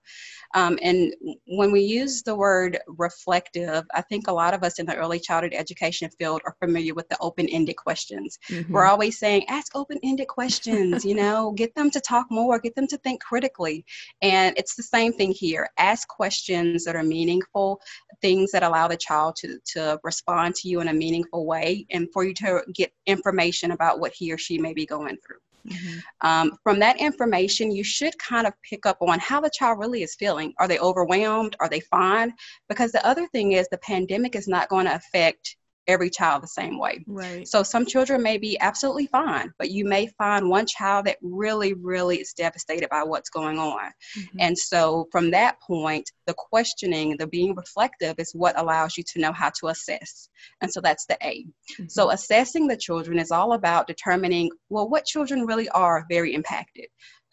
Um, 0.52 0.76
and 0.82 1.14
when 1.46 1.70
we 1.70 1.82
use 1.82 2.24
the 2.24 2.34
word 2.34 2.80
reflective, 2.88 3.84
I 3.94 4.02
think 4.02 4.26
a 4.26 4.32
lot 4.32 4.52
of 4.52 4.64
us 4.64 4.80
in 4.80 4.86
the 4.86 4.96
early 4.96 5.20
childhood 5.20 5.54
education 5.54 6.10
field 6.18 6.42
are 6.44 6.56
familiar 6.58 6.92
with 6.92 7.08
the 7.08 7.16
open 7.20 7.48
ended 7.48 7.76
questions. 7.76 8.36
Mm-hmm. 8.50 8.72
We're 8.72 8.84
always 8.84 9.20
saying, 9.20 9.48
ask 9.48 9.76
open 9.76 10.00
ended 10.02 10.26
questions, 10.26 11.04
you 11.04 11.14
know, 11.14 11.52
get 11.56 11.72
them 11.76 11.88
to 11.92 12.00
talk 12.00 12.26
more, 12.32 12.58
get 12.58 12.74
them 12.74 12.88
to 12.88 12.98
think 12.98 13.22
critically. 13.22 13.84
And 14.22 14.58
it's 14.58 14.74
the 14.74 14.82
same 14.82 15.12
thing 15.12 15.30
here. 15.30 15.70
Ask 15.78 16.08
questions 16.08 16.84
that 16.84 16.96
are 16.96 17.04
meaningful, 17.04 17.80
things 18.20 18.50
that 18.50 18.64
allow 18.64 18.88
the 18.88 18.96
child 18.96 19.36
to, 19.36 19.60
to 19.74 20.00
respond 20.02 20.56
to 20.56 20.68
you 20.68 20.80
in 20.80 20.88
a 20.88 20.92
meaningful 20.92 21.46
way, 21.46 21.86
and 21.92 22.08
for 22.12 22.24
you 22.24 22.34
to 22.34 22.62
get 22.74 22.90
information 23.06 23.70
about 23.70 24.00
what 24.00 24.12
he 24.12 24.32
or 24.32 24.38
she 24.38 24.58
may 24.58 24.74
be 24.74 24.84
going 24.84 25.16
through. 25.24 25.38
Mm-hmm. 25.68 26.26
Um, 26.26 26.58
from 26.62 26.78
that 26.80 27.00
information, 27.00 27.70
you 27.70 27.84
should 27.84 28.16
kind 28.18 28.46
of 28.46 28.52
pick 28.68 28.86
up 28.86 28.98
on 29.00 29.18
how 29.18 29.40
the 29.40 29.50
child 29.50 29.78
really 29.78 30.02
is 30.02 30.14
feeling. 30.14 30.52
Are 30.58 30.68
they 30.68 30.78
overwhelmed? 30.78 31.56
Are 31.60 31.68
they 31.68 31.80
fine? 31.80 32.32
Because 32.68 32.92
the 32.92 33.04
other 33.06 33.26
thing 33.28 33.52
is 33.52 33.68
the 33.68 33.78
pandemic 33.78 34.34
is 34.34 34.48
not 34.48 34.68
going 34.68 34.86
to 34.86 34.94
affect 34.94 35.56
every 35.86 36.10
child 36.10 36.42
the 36.42 36.48
same 36.48 36.78
way. 36.78 37.04
Right. 37.06 37.46
So 37.46 37.62
some 37.62 37.86
children 37.86 38.22
may 38.22 38.38
be 38.38 38.58
absolutely 38.60 39.06
fine, 39.06 39.52
but 39.58 39.70
you 39.70 39.84
may 39.84 40.06
find 40.18 40.48
one 40.48 40.66
child 40.66 41.06
that 41.06 41.18
really, 41.22 41.74
really 41.74 42.18
is 42.18 42.32
devastated 42.32 42.88
by 42.88 43.02
what's 43.02 43.30
going 43.30 43.58
on. 43.58 43.90
Mm-hmm. 44.18 44.36
And 44.40 44.56
so 44.56 45.08
from 45.10 45.30
that 45.32 45.60
point, 45.60 46.10
the 46.26 46.34
questioning, 46.34 47.16
the 47.16 47.26
being 47.26 47.54
reflective 47.54 48.14
is 48.18 48.32
what 48.32 48.58
allows 48.58 48.96
you 48.96 49.04
to 49.12 49.20
know 49.20 49.32
how 49.32 49.50
to 49.60 49.68
assess. 49.68 50.28
And 50.60 50.72
so 50.72 50.80
that's 50.80 51.06
the 51.06 51.18
A. 51.22 51.44
Mm-hmm. 51.44 51.86
So 51.88 52.10
assessing 52.10 52.66
the 52.66 52.76
children 52.76 53.18
is 53.18 53.30
all 53.30 53.54
about 53.54 53.86
determining, 53.86 54.50
well, 54.68 54.88
what 54.88 55.04
children 55.04 55.46
really 55.46 55.68
are 55.70 56.06
very 56.08 56.34
impacted. 56.34 56.86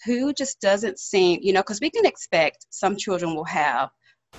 Who 0.05 0.31
just 0.33 0.61
doesn't 0.61 0.97
seem, 0.97 1.39
you 1.41 1.51
know, 1.51 1.59
because 1.59 1.81
we 1.81 1.89
can 1.89 2.05
expect 2.05 2.65
some 2.69 2.95
children 2.95 3.35
will 3.35 3.43
have 3.43 3.89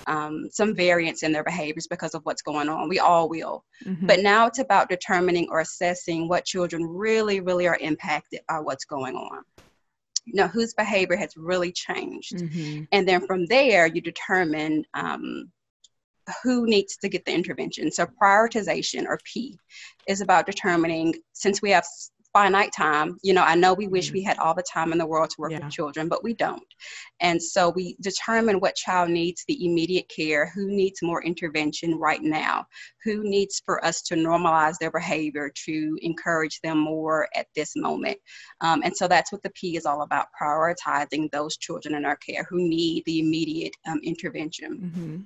um, 0.07 0.49
some 0.51 0.75
variance 0.75 1.23
in 1.23 1.33
their 1.33 1.45
behaviors 1.45 1.87
because 1.87 2.15
of 2.15 2.23
what's 2.25 2.43
going 2.43 2.69
on. 2.69 2.89
We 2.89 2.99
all 2.99 3.29
will. 3.29 3.65
Mm-hmm. 3.85 4.07
But 4.07 4.21
now 4.21 4.47
it's 4.47 4.59
about 4.59 4.89
determining 4.89 5.49
or 5.51 5.61
assessing 5.61 6.29
what 6.29 6.45
children 6.45 6.85
really, 6.85 7.41
really 7.41 7.67
are 7.67 7.79
impacted 7.81 8.41
by 8.49 8.61
what's 8.61 8.85
going 8.85 9.17
on. 9.17 9.43
You 10.27 10.35
know, 10.35 10.49
whose 10.49 10.75
behavior 10.75 11.17
has 11.17 11.37
really 11.37 11.73
changed. 11.73 12.37
Mm-hmm. 12.37 12.85
And 12.93 13.09
then 13.09 13.27
from 13.27 13.47
there, 13.47 13.87
you 13.87 14.01
determine 14.01 14.85
um, 14.95 15.51
who 16.43 16.67
needs 16.67 16.97
to 16.99 17.09
get 17.09 17.25
the 17.25 17.33
intervention. 17.33 17.91
So 17.91 18.07
prioritization 18.07 19.07
or 19.07 19.19
P 19.25 19.59
is 20.07 20.21
about 20.21 20.47
determining 20.47 21.15
since 21.33 21.63
we 21.63 21.71
have 21.71 21.85
finite 22.33 22.73
time. 22.77 23.19
You 23.23 23.35
know, 23.35 23.43
I 23.43 23.55
know 23.55 23.75
we 23.75 23.89
wish 23.89 24.07
mm-hmm. 24.07 24.15
we 24.15 24.23
had 24.23 24.39
all 24.39 24.55
the 24.55 24.63
time 24.63 24.93
in 24.93 24.99
the 24.99 25.07
world 25.07 25.31
to 25.31 25.37
work 25.39 25.53
yeah. 25.53 25.65
with 25.65 25.73
children, 25.73 26.09
but 26.09 26.23
we 26.23 26.35
don't. 26.35 26.63
And 27.21 27.43
so 27.43 27.71
we 27.71 27.97
determine 28.01 28.61
what 28.61 28.77
child 28.77 29.11
needs 29.11 29.45
the 29.47 29.65
immediate 29.65 30.09
care, 30.09 30.51
who 30.55 30.69
needs 30.69 31.03
more 31.03 31.23
intervention 31.23 31.99
right 31.99 32.23
now, 32.23 32.67
who 33.05 33.23
needs 33.25 33.61
for 33.65 33.85
us 33.85 34.03
to 34.03 34.15
normalize 34.15 34.79
their 34.79 34.91
behavior 34.91 35.51
to 35.67 35.99
encourage 36.03 36.61
them 36.61 36.79
more 36.79 37.29
at 37.35 37.47
this 37.55 37.73
moment. 37.77 38.19
Um, 38.61 38.83
and 38.85 38.97
so 38.97 39.09
that's 39.09 39.33
what 39.33 39.43
the 39.43 39.51
P 39.51 39.77
is 39.77 39.87
all 39.87 40.03
about 40.03 40.27
prioritizing 40.41 41.31
those 41.31 41.57
children 41.57 41.95
in 41.95 42.05
our 42.05 42.17
care 42.17 42.47
who 42.49 42.59
need 42.59 43.03
the 43.07 43.21
immediate 43.21 43.75
um, 43.89 44.01
intervention. 44.03 44.79
Mm-hmm. 44.79 45.17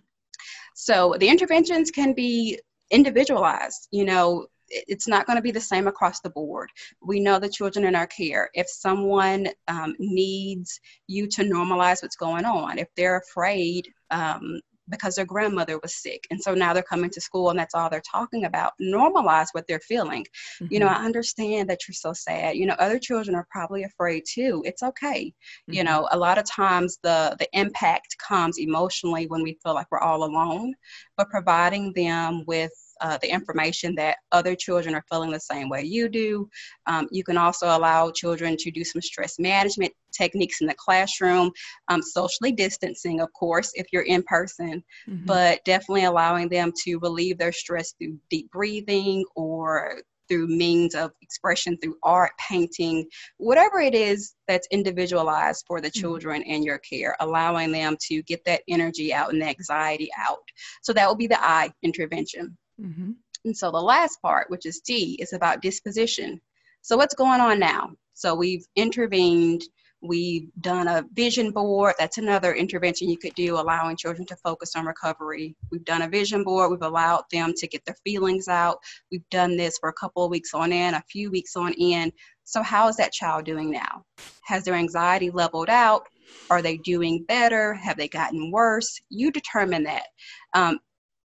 So 0.74 1.14
the 1.18 1.28
interventions 1.28 1.90
can 1.90 2.14
be 2.14 2.58
individualized. 2.90 3.88
You 3.90 4.04
know, 4.04 4.46
it's 4.68 5.08
not 5.08 5.26
going 5.26 5.36
to 5.36 5.42
be 5.42 5.50
the 5.50 5.60
same 5.60 5.86
across 5.86 6.20
the 6.20 6.30
board. 6.30 6.70
We 7.02 7.20
know 7.20 7.38
the 7.38 7.48
children 7.48 7.84
in 7.84 7.94
our 7.94 8.06
care. 8.06 8.50
If 8.54 8.68
someone 8.68 9.48
um, 9.68 9.94
needs 9.98 10.80
you 11.06 11.26
to 11.28 11.42
normalize 11.42 12.02
what's 12.02 12.16
going 12.16 12.44
on, 12.44 12.78
if 12.78 12.88
they're 12.96 13.18
afraid 13.18 13.88
um, 14.10 14.60
because 14.90 15.14
their 15.14 15.24
grandmother 15.24 15.78
was 15.82 15.94
sick. 15.94 16.26
And 16.30 16.40
so 16.40 16.54
now 16.54 16.72
they're 16.72 16.82
coming 16.82 17.10
to 17.10 17.20
school 17.20 17.50
and 17.50 17.58
that's 17.58 17.74
all 17.74 17.88
they're 17.88 18.02
talking 18.10 18.44
about. 18.44 18.72
Normalize 18.80 19.48
what 19.52 19.66
they're 19.66 19.80
feeling. 19.80 20.24
Mm-hmm. 20.60 20.72
You 20.72 20.80
know, 20.80 20.88
mm-hmm. 20.88 21.02
I 21.02 21.06
understand 21.06 21.70
that 21.70 21.80
you're 21.86 21.94
so 21.94 22.12
sad. 22.12 22.56
You 22.56 22.66
know, 22.66 22.76
other 22.78 22.98
children 22.98 23.34
are 23.34 23.46
probably 23.50 23.84
afraid 23.84 24.24
too. 24.28 24.62
It's 24.66 24.82
okay. 24.82 25.26
Mm-hmm. 25.26 25.72
You 25.72 25.84
know, 25.84 26.08
a 26.12 26.18
lot 26.18 26.38
of 26.38 26.44
times 26.44 26.98
the 27.02 27.36
the 27.38 27.48
impact 27.52 28.16
comes 28.18 28.58
emotionally 28.58 29.26
when 29.26 29.42
we 29.42 29.58
feel 29.62 29.74
like 29.74 29.86
we're 29.90 30.00
all 30.00 30.24
alone, 30.24 30.74
but 31.16 31.30
providing 31.30 31.92
them 31.94 32.44
with 32.46 32.72
uh, 33.00 33.18
the 33.22 33.30
information 33.30 33.94
that 33.96 34.18
other 34.32 34.54
children 34.54 34.94
are 34.94 35.04
feeling 35.10 35.30
the 35.30 35.40
same 35.40 35.68
way 35.68 35.82
you 35.82 36.08
do. 36.08 36.48
Um, 36.86 37.08
you 37.10 37.24
can 37.24 37.36
also 37.36 37.66
allow 37.66 38.10
children 38.10 38.56
to 38.58 38.70
do 38.70 38.84
some 38.84 39.02
stress 39.02 39.38
management 39.38 39.92
techniques 40.12 40.60
in 40.60 40.66
the 40.66 40.74
classroom, 40.74 41.50
um, 41.88 42.02
socially 42.02 42.52
distancing, 42.52 43.20
of 43.20 43.32
course, 43.32 43.72
if 43.74 43.86
you're 43.92 44.02
in 44.02 44.22
person, 44.22 44.82
mm-hmm. 45.08 45.24
but 45.24 45.64
definitely 45.64 46.04
allowing 46.04 46.48
them 46.48 46.72
to 46.84 46.98
relieve 46.98 47.38
their 47.38 47.52
stress 47.52 47.92
through 47.98 48.16
deep 48.30 48.50
breathing 48.50 49.24
or 49.34 49.96
through 50.28 50.46
means 50.46 50.94
of 50.94 51.10
expression 51.22 51.76
through 51.78 51.96
art, 52.02 52.32
painting, 52.38 53.06
whatever 53.38 53.80
it 53.80 53.94
is 53.94 54.34
that's 54.48 54.68
individualized 54.70 55.64
for 55.66 55.80
the 55.80 55.88
mm-hmm. 55.88 56.00
children 56.00 56.42
in 56.42 56.62
your 56.62 56.78
care, 56.78 57.16
allowing 57.20 57.72
them 57.72 57.96
to 58.08 58.22
get 58.22 58.44
that 58.44 58.62
energy 58.68 59.12
out 59.12 59.32
and 59.32 59.42
the 59.42 59.46
anxiety 59.46 60.10
out. 60.18 60.38
So 60.82 60.92
that 60.92 61.06
will 61.08 61.16
be 61.16 61.26
the 61.26 61.42
I 61.42 61.70
intervention. 61.82 62.56
Mm-hmm. 62.80 63.12
And 63.44 63.56
so 63.56 63.70
the 63.70 63.80
last 63.80 64.20
part, 64.22 64.50
which 64.50 64.66
is 64.66 64.80
D, 64.80 65.16
is 65.20 65.32
about 65.32 65.62
disposition. 65.62 66.40
So 66.82 66.96
what's 66.96 67.14
going 67.14 67.40
on 67.40 67.58
now? 67.58 67.92
So 68.14 68.34
we've 68.34 68.64
intervened. 68.76 69.64
We've 70.02 70.50
done 70.60 70.86
a 70.86 71.04
vision 71.14 71.50
board. 71.50 71.94
That's 71.98 72.18
another 72.18 72.52
intervention 72.54 73.08
you 73.08 73.16
could 73.16 73.34
do, 73.34 73.56
allowing 73.56 73.96
children 73.96 74.26
to 74.26 74.36
focus 74.36 74.76
on 74.76 74.84
recovery. 74.84 75.56
We've 75.72 75.84
done 75.84 76.02
a 76.02 76.08
vision 76.08 76.44
board. 76.44 76.70
We've 76.70 76.82
allowed 76.82 77.24
them 77.32 77.54
to 77.56 77.66
get 77.66 77.84
their 77.86 77.96
feelings 78.04 78.46
out. 78.46 78.78
We've 79.10 79.28
done 79.30 79.56
this 79.56 79.78
for 79.78 79.88
a 79.88 79.94
couple 79.94 80.22
of 80.22 80.30
weeks 80.30 80.52
on 80.52 80.72
end, 80.72 80.94
a 80.94 81.02
few 81.10 81.30
weeks 81.30 81.56
on 81.56 81.74
end. 81.80 82.12
So, 82.44 82.62
how 82.62 82.88
is 82.88 82.96
that 82.96 83.12
child 83.12 83.46
doing 83.46 83.70
now? 83.70 84.04
Has 84.42 84.64
their 84.64 84.74
anxiety 84.74 85.30
leveled 85.30 85.70
out? 85.70 86.06
Are 86.50 86.60
they 86.60 86.76
doing 86.76 87.24
better? 87.26 87.72
Have 87.72 87.96
they 87.96 88.08
gotten 88.08 88.50
worse? 88.50 89.00
You 89.08 89.30
determine 89.30 89.84
that. 89.84 90.04
Um, 90.52 90.80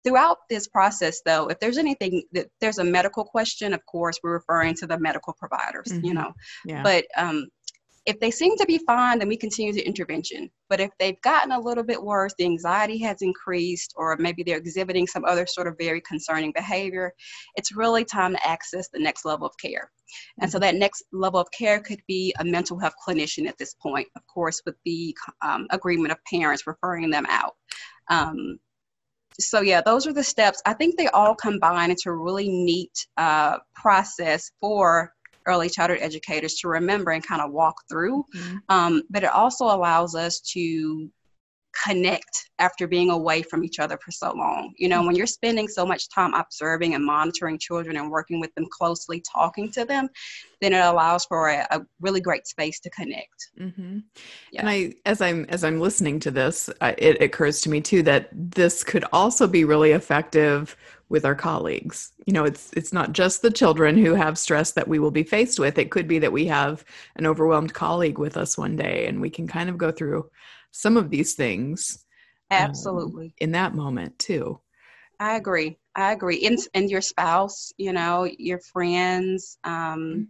throughout 0.08 0.38
this 0.50 0.68
process 0.68 1.22
though 1.26 1.48
if 1.48 1.60
there's 1.60 1.78
anything 1.78 2.24
that 2.32 2.48
there's 2.62 2.78
a 2.78 2.84
medical 2.84 3.24
question 3.24 3.74
of 3.74 3.86
course 3.86 4.20
we're 4.24 4.34
referring 4.34 4.74
to 4.74 4.88
the 4.88 4.98
medical 5.00 5.34
providers 5.34 5.88
mm-hmm. 5.90 6.06
you 6.06 6.14
know 6.14 6.32
yeah. 6.66 6.82
but 6.82 7.06
um, 7.18 7.48
if 8.06 8.18
they 8.22 8.32
seem 8.32 8.56
to 8.56 8.66
be 8.66 8.78
fine 8.88 9.20
then 9.20 9.28
we 9.28 9.36
continue 9.36 9.74
the 9.74 9.86
intervention 9.86 10.50
but 10.70 10.80
if 10.80 10.90
they've 10.98 11.22
gotten 11.22 11.52
a 11.52 11.60
little 11.60 11.84
bit 11.84 12.02
worse 12.02 12.34
the 12.38 12.46
anxiety 12.46 12.98
has 12.98 13.18
increased 13.22 13.94
or 13.98 14.16
maybe 14.18 14.44
they're 14.44 14.58
exhibiting 14.58 15.06
some 15.06 15.26
other 15.26 15.46
sort 15.46 15.68
of 15.68 15.76
very 15.78 16.02
concerning 16.02 16.54
behavior 16.56 17.12
it's 17.56 17.76
really 17.76 18.06
time 18.06 18.34
to 18.34 18.48
access 18.48 18.88
the 18.94 19.00
next 19.00 19.26
level 19.26 19.46
of 19.46 19.54
care 19.62 19.92
and 20.40 20.50
so 20.50 20.58
mm-hmm. 20.58 20.64
that 20.64 20.76
next 20.76 21.04
level 21.12 21.40
of 21.40 21.48
care 21.52 21.82
could 21.82 22.00
be 22.08 22.34
a 22.40 22.46
mental 22.46 22.80
health 22.80 22.96
clinician 23.06 23.46
at 23.46 23.58
this 23.58 23.74
point 23.74 24.08
of 24.16 24.22
course 24.34 24.62
with 24.66 24.76
the 24.86 25.14
um, 25.46 25.68
agreement 25.72 26.14
of 26.14 26.18
parents 26.32 26.66
referring 26.66 27.10
them 27.10 27.26
out 27.28 27.56
um, 28.10 28.58
so 29.40 29.62
yeah, 29.62 29.82
those 29.82 30.08
are 30.08 30.14
the 30.14 30.24
steps. 30.24 30.62
I 30.66 30.74
think 30.74 30.98
they 30.98 31.08
all 31.10 31.36
combine 31.36 31.92
into 31.92 32.10
a 32.10 32.16
really 32.16 32.50
neat 32.50 33.08
uh, 33.18 33.58
process 33.76 34.52
for 34.60 35.14
early 35.46 35.70
childhood 35.70 36.00
educators 36.02 36.56
to 36.56 36.68
remember 36.68 37.12
and 37.12 37.26
kind 37.26 37.42
of 37.42 37.52
walk 37.52 37.76
through. 37.90 38.26
Mm-hmm. 38.36 38.58
Um, 38.70 39.04
but 39.10 39.24
it 39.24 39.32
also 39.32 39.66
allows 39.66 40.16
us 40.16 40.42
to 40.54 41.10
connect 41.84 42.50
after 42.60 42.88
being 42.88 43.12
away 43.12 43.42
from 43.42 43.64
each 43.64 43.80
other 43.80 43.98
for 44.04 44.12
so 44.12 44.34
long. 44.34 44.74
You 44.78 44.90
know, 44.90 45.06
when 45.06 45.16
you're 45.16 45.28
spending 45.28 45.68
so 45.68 45.86
much 45.86 46.10
time 46.10 46.34
observing 46.34 46.96
and 46.96 47.06
monitoring 47.06 47.60
children 47.60 47.98
and 47.98 48.10
working 48.10 48.40
with 48.40 48.54
them 48.56 48.66
closely, 48.72 49.22
talking 49.22 49.72
to 49.74 49.86
them, 49.86 50.10
then 50.62 50.74
it 50.74 50.84
allows 50.84 51.26
for 51.26 51.50
a, 51.50 51.68
a 51.72 51.82
really 52.02 52.22
great 52.22 52.48
space 52.48 52.80
to 52.80 52.90
connect. 52.90 53.50
Mm-hmm. 53.60 54.00
Yeah. 54.52 54.62
And 54.62 54.70
I, 54.70 54.94
as 55.06 55.22
I'm 55.22 55.46
as 55.50 55.64
I'm 55.64 55.80
listening 55.80 56.20
to 56.22 56.32
this, 56.32 56.70
uh, 56.82 56.94
it 56.98 57.22
occurs 57.22 57.62
to 57.62 57.70
me 57.70 57.82
too 57.82 58.02
that 58.04 58.30
this 58.34 58.84
could 58.84 59.06
also 59.14 59.48
be 59.48 59.64
really 59.64 59.92
effective 59.92 60.76
with 61.10 61.26
our 61.26 61.36
colleagues. 61.36 62.12
You 62.26 62.34
know, 62.34 62.44
it's 62.44 62.72
it's 62.74 62.92
not 62.92 63.14
just 63.14 63.42
the 63.42 63.52
children 63.52 63.98
who 63.98 64.14
have 64.16 64.38
stress 64.38 64.72
that 64.74 64.88
we 64.88 65.00
will 65.00 65.12
be 65.12 65.24
faced 65.24 65.60
with. 65.60 65.78
It 65.78 65.92
could 65.92 66.08
be 66.08 66.20
that 66.20 66.32
we 66.32 66.46
have 66.48 66.84
an 67.16 67.26
overwhelmed 67.26 67.74
colleague 67.74 68.18
with 68.18 68.36
us 68.36 68.58
one 68.58 68.76
day, 68.76 69.08
and 69.08 69.22
we 69.22 69.30
can 69.30 69.48
kind 69.48 69.70
of 69.70 69.78
go 69.78 69.92
through 69.92 70.30
some 70.78 70.96
of 70.96 71.10
these 71.10 71.34
things 71.34 72.06
um, 72.52 72.58
absolutely. 72.60 73.26
um, 73.26 73.34
in 73.40 73.52
that 73.54 73.74
moment 73.74 74.18
too. 74.20 74.60
I 75.20 75.36
agree. 75.36 75.80
I 75.96 76.12
agree. 76.12 76.46
And, 76.46 76.60
and 76.76 76.90
your 76.90 77.02
spouse 77.02 77.74
you 77.78 77.92
know 77.94 78.30
your 78.38 78.60
friends 78.60 79.58
um, 79.64 79.74
mm-hmm. 79.74 80.22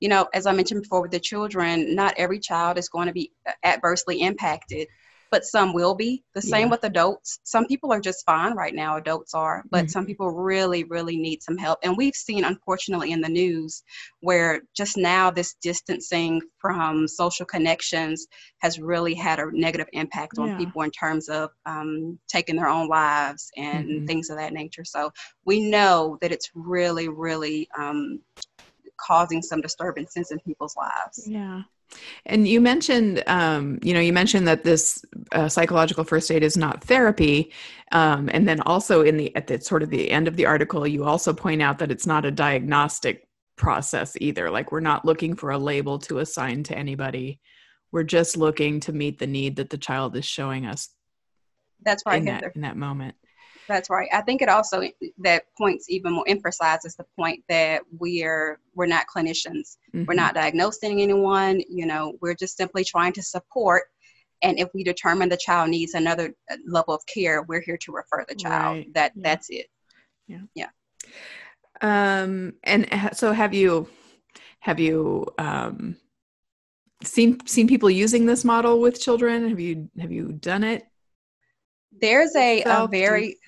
you 0.00 0.08
know 0.08 0.28
as 0.32 0.46
i 0.46 0.52
mentioned 0.52 0.82
before 0.82 1.02
with 1.02 1.10
the 1.10 1.18
children 1.18 1.94
not 1.94 2.14
every 2.16 2.38
child 2.38 2.78
is 2.78 2.88
going 2.88 3.08
to 3.08 3.12
be 3.12 3.32
adversely 3.64 4.20
impacted 4.20 4.86
but 5.34 5.44
some 5.44 5.72
will 5.72 5.96
be. 5.96 6.22
The 6.36 6.40
same 6.40 6.66
yeah. 6.66 6.70
with 6.70 6.84
adults. 6.84 7.40
Some 7.42 7.66
people 7.66 7.92
are 7.92 7.98
just 7.98 8.24
fine 8.24 8.54
right 8.54 8.72
now, 8.72 8.98
adults 8.98 9.34
are, 9.34 9.64
but 9.68 9.78
mm-hmm. 9.78 9.88
some 9.88 10.06
people 10.06 10.30
really, 10.30 10.84
really 10.84 11.16
need 11.16 11.42
some 11.42 11.56
help. 11.56 11.80
And 11.82 11.96
we've 11.96 12.14
seen, 12.14 12.44
unfortunately, 12.44 13.10
in 13.10 13.20
the 13.20 13.28
news 13.28 13.82
where 14.20 14.62
just 14.76 14.96
now 14.96 15.32
this 15.32 15.56
distancing 15.60 16.40
from 16.60 17.08
social 17.08 17.44
connections 17.46 18.28
has 18.60 18.78
really 18.78 19.12
had 19.12 19.40
a 19.40 19.50
negative 19.50 19.88
impact 19.92 20.38
on 20.38 20.50
yeah. 20.50 20.56
people 20.56 20.82
in 20.82 20.92
terms 20.92 21.28
of 21.28 21.50
um, 21.66 22.16
taking 22.28 22.54
their 22.54 22.68
own 22.68 22.86
lives 22.86 23.50
and 23.56 23.88
mm-hmm. 23.88 24.06
things 24.06 24.30
of 24.30 24.36
that 24.36 24.52
nature. 24.52 24.84
So 24.84 25.10
we 25.44 25.68
know 25.68 26.16
that 26.20 26.30
it's 26.30 26.52
really, 26.54 27.08
really 27.08 27.68
um, 27.76 28.20
causing 29.00 29.42
some 29.42 29.60
disturbances 29.60 30.30
in 30.30 30.38
people's 30.46 30.76
lives. 30.76 31.26
Yeah. 31.26 31.62
And 32.26 32.46
you 32.46 32.60
mentioned, 32.60 33.22
um, 33.26 33.78
you 33.82 33.94
know, 33.94 34.00
you 34.00 34.12
mentioned 34.12 34.46
that 34.48 34.64
this 34.64 35.04
uh, 35.32 35.48
psychological 35.48 36.04
first 36.04 36.30
aid 36.30 36.42
is 36.42 36.56
not 36.56 36.82
therapy, 36.84 37.52
um, 37.92 38.28
and 38.32 38.48
then 38.48 38.60
also 38.62 39.02
in 39.02 39.16
the 39.16 39.34
at 39.36 39.46
the 39.46 39.60
sort 39.60 39.82
of 39.82 39.90
the 39.90 40.10
end 40.10 40.28
of 40.28 40.36
the 40.36 40.46
article, 40.46 40.86
you 40.86 41.04
also 41.04 41.32
point 41.32 41.62
out 41.62 41.78
that 41.78 41.90
it's 41.90 42.06
not 42.06 42.24
a 42.24 42.30
diagnostic 42.30 43.28
process 43.56 44.16
either. 44.20 44.50
Like 44.50 44.72
we're 44.72 44.80
not 44.80 45.04
looking 45.04 45.34
for 45.34 45.50
a 45.50 45.58
label 45.58 45.98
to 46.00 46.18
assign 46.18 46.62
to 46.64 46.76
anybody. 46.76 47.40
We're 47.92 48.02
just 48.02 48.36
looking 48.36 48.80
to 48.80 48.92
meet 48.92 49.18
the 49.18 49.26
need 49.26 49.56
that 49.56 49.70
the 49.70 49.78
child 49.78 50.16
is 50.16 50.24
showing 50.24 50.66
us. 50.66 50.88
That's 51.82 52.02
right. 52.06 52.18
In 52.18 52.24
that, 52.26 52.44
in 52.54 52.62
that 52.62 52.76
moment. 52.76 53.14
That's 53.68 53.90
right. 53.90 54.08
I 54.12 54.20
think 54.20 54.42
it 54.42 54.48
also 54.48 54.82
that 55.18 55.44
points 55.56 55.88
even 55.88 56.12
more 56.12 56.24
emphasizes 56.26 56.96
the 56.96 57.06
point 57.18 57.42
that 57.48 57.82
we're 57.98 58.58
we're 58.74 58.86
not 58.86 59.06
clinicians. 59.14 59.76
Mm-hmm. 59.94 60.04
We're 60.06 60.14
not 60.14 60.34
diagnosing 60.34 61.00
anyone. 61.00 61.62
You 61.68 61.86
know, 61.86 62.14
we're 62.20 62.34
just 62.34 62.56
simply 62.56 62.84
trying 62.84 63.12
to 63.14 63.22
support. 63.22 63.84
And 64.42 64.58
if 64.58 64.68
we 64.74 64.84
determine 64.84 65.28
the 65.28 65.38
child 65.38 65.70
needs 65.70 65.94
another 65.94 66.34
uh, 66.50 66.56
level 66.66 66.94
of 66.94 67.02
care, 67.06 67.42
we're 67.42 67.62
here 67.62 67.78
to 67.78 67.92
refer 67.92 68.24
the 68.28 68.34
child. 68.34 68.76
Right. 68.76 68.94
That 68.94 69.12
yeah. 69.14 69.22
that's 69.22 69.48
it. 69.50 69.66
Yeah. 70.26 70.42
Yeah. 70.54 70.68
Um. 71.80 72.54
And 72.64 72.86
so, 73.14 73.32
have 73.32 73.54
you 73.54 73.88
have 74.60 74.78
you 74.78 75.26
um 75.38 75.96
seen 77.02 77.38
seen 77.46 77.68
people 77.68 77.90
using 77.90 78.26
this 78.26 78.44
model 78.44 78.80
with 78.80 79.00
children? 79.00 79.48
Have 79.48 79.60
you 79.60 79.88
have 79.98 80.12
you 80.12 80.32
done 80.32 80.64
it? 80.64 80.84
There's 82.00 82.34
a, 82.34 82.62
a 82.62 82.88
very 82.88 83.38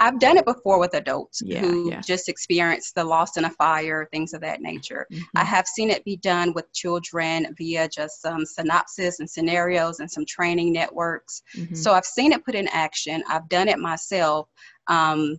I've 0.00 0.18
done 0.18 0.38
it 0.38 0.46
before 0.46 0.80
with 0.80 0.94
adults 0.94 1.42
yeah, 1.44 1.60
who 1.60 1.90
yeah. 1.90 2.00
just 2.00 2.28
experienced 2.30 2.94
the 2.94 3.04
loss 3.04 3.36
in 3.36 3.44
a 3.44 3.50
fire, 3.50 4.08
things 4.10 4.32
of 4.32 4.40
that 4.40 4.62
nature. 4.62 5.06
Mm-hmm. 5.12 5.22
I 5.36 5.44
have 5.44 5.66
seen 5.66 5.90
it 5.90 6.04
be 6.04 6.16
done 6.16 6.54
with 6.54 6.72
children 6.72 7.54
via 7.56 7.86
just 7.86 8.22
some 8.22 8.46
synopsis 8.46 9.20
and 9.20 9.28
scenarios 9.28 10.00
and 10.00 10.10
some 10.10 10.24
training 10.24 10.72
networks. 10.72 11.42
Mm-hmm. 11.54 11.74
So 11.74 11.92
I've 11.92 12.06
seen 12.06 12.32
it 12.32 12.44
put 12.44 12.54
in 12.54 12.66
action. 12.68 13.22
I've 13.28 13.48
done 13.50 13.68
it 13.68 13.78
myself. 13.78 14.48
Um, 14.86 15.38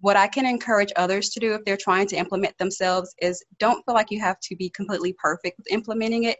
what 0.00 0.16
I 0.16 0.26
can 0.26 0.44
encourage 0.44 0.92
others 0.96 1.28
to 1.30 1.38
do 1.38 1.54
if 1.54 1.64
they're 1.64 1.76
trying 1.76 2.08
to 2.08 2.16
implement 2.16 2.58
themselves 2.58 3.14
is 3.22 3.40
don't 3.60 3.84
feel 3.84 3.94
like 3.94 4.10
you 4.10 4.18
have 4.18 4.40
to 4.40 4.56
be 4.56 4.68
completely 4.70 5.12
perfect 5.12 5.58
with 5.58 5.70
implementing 5.70 6.24
it 6.24 6.38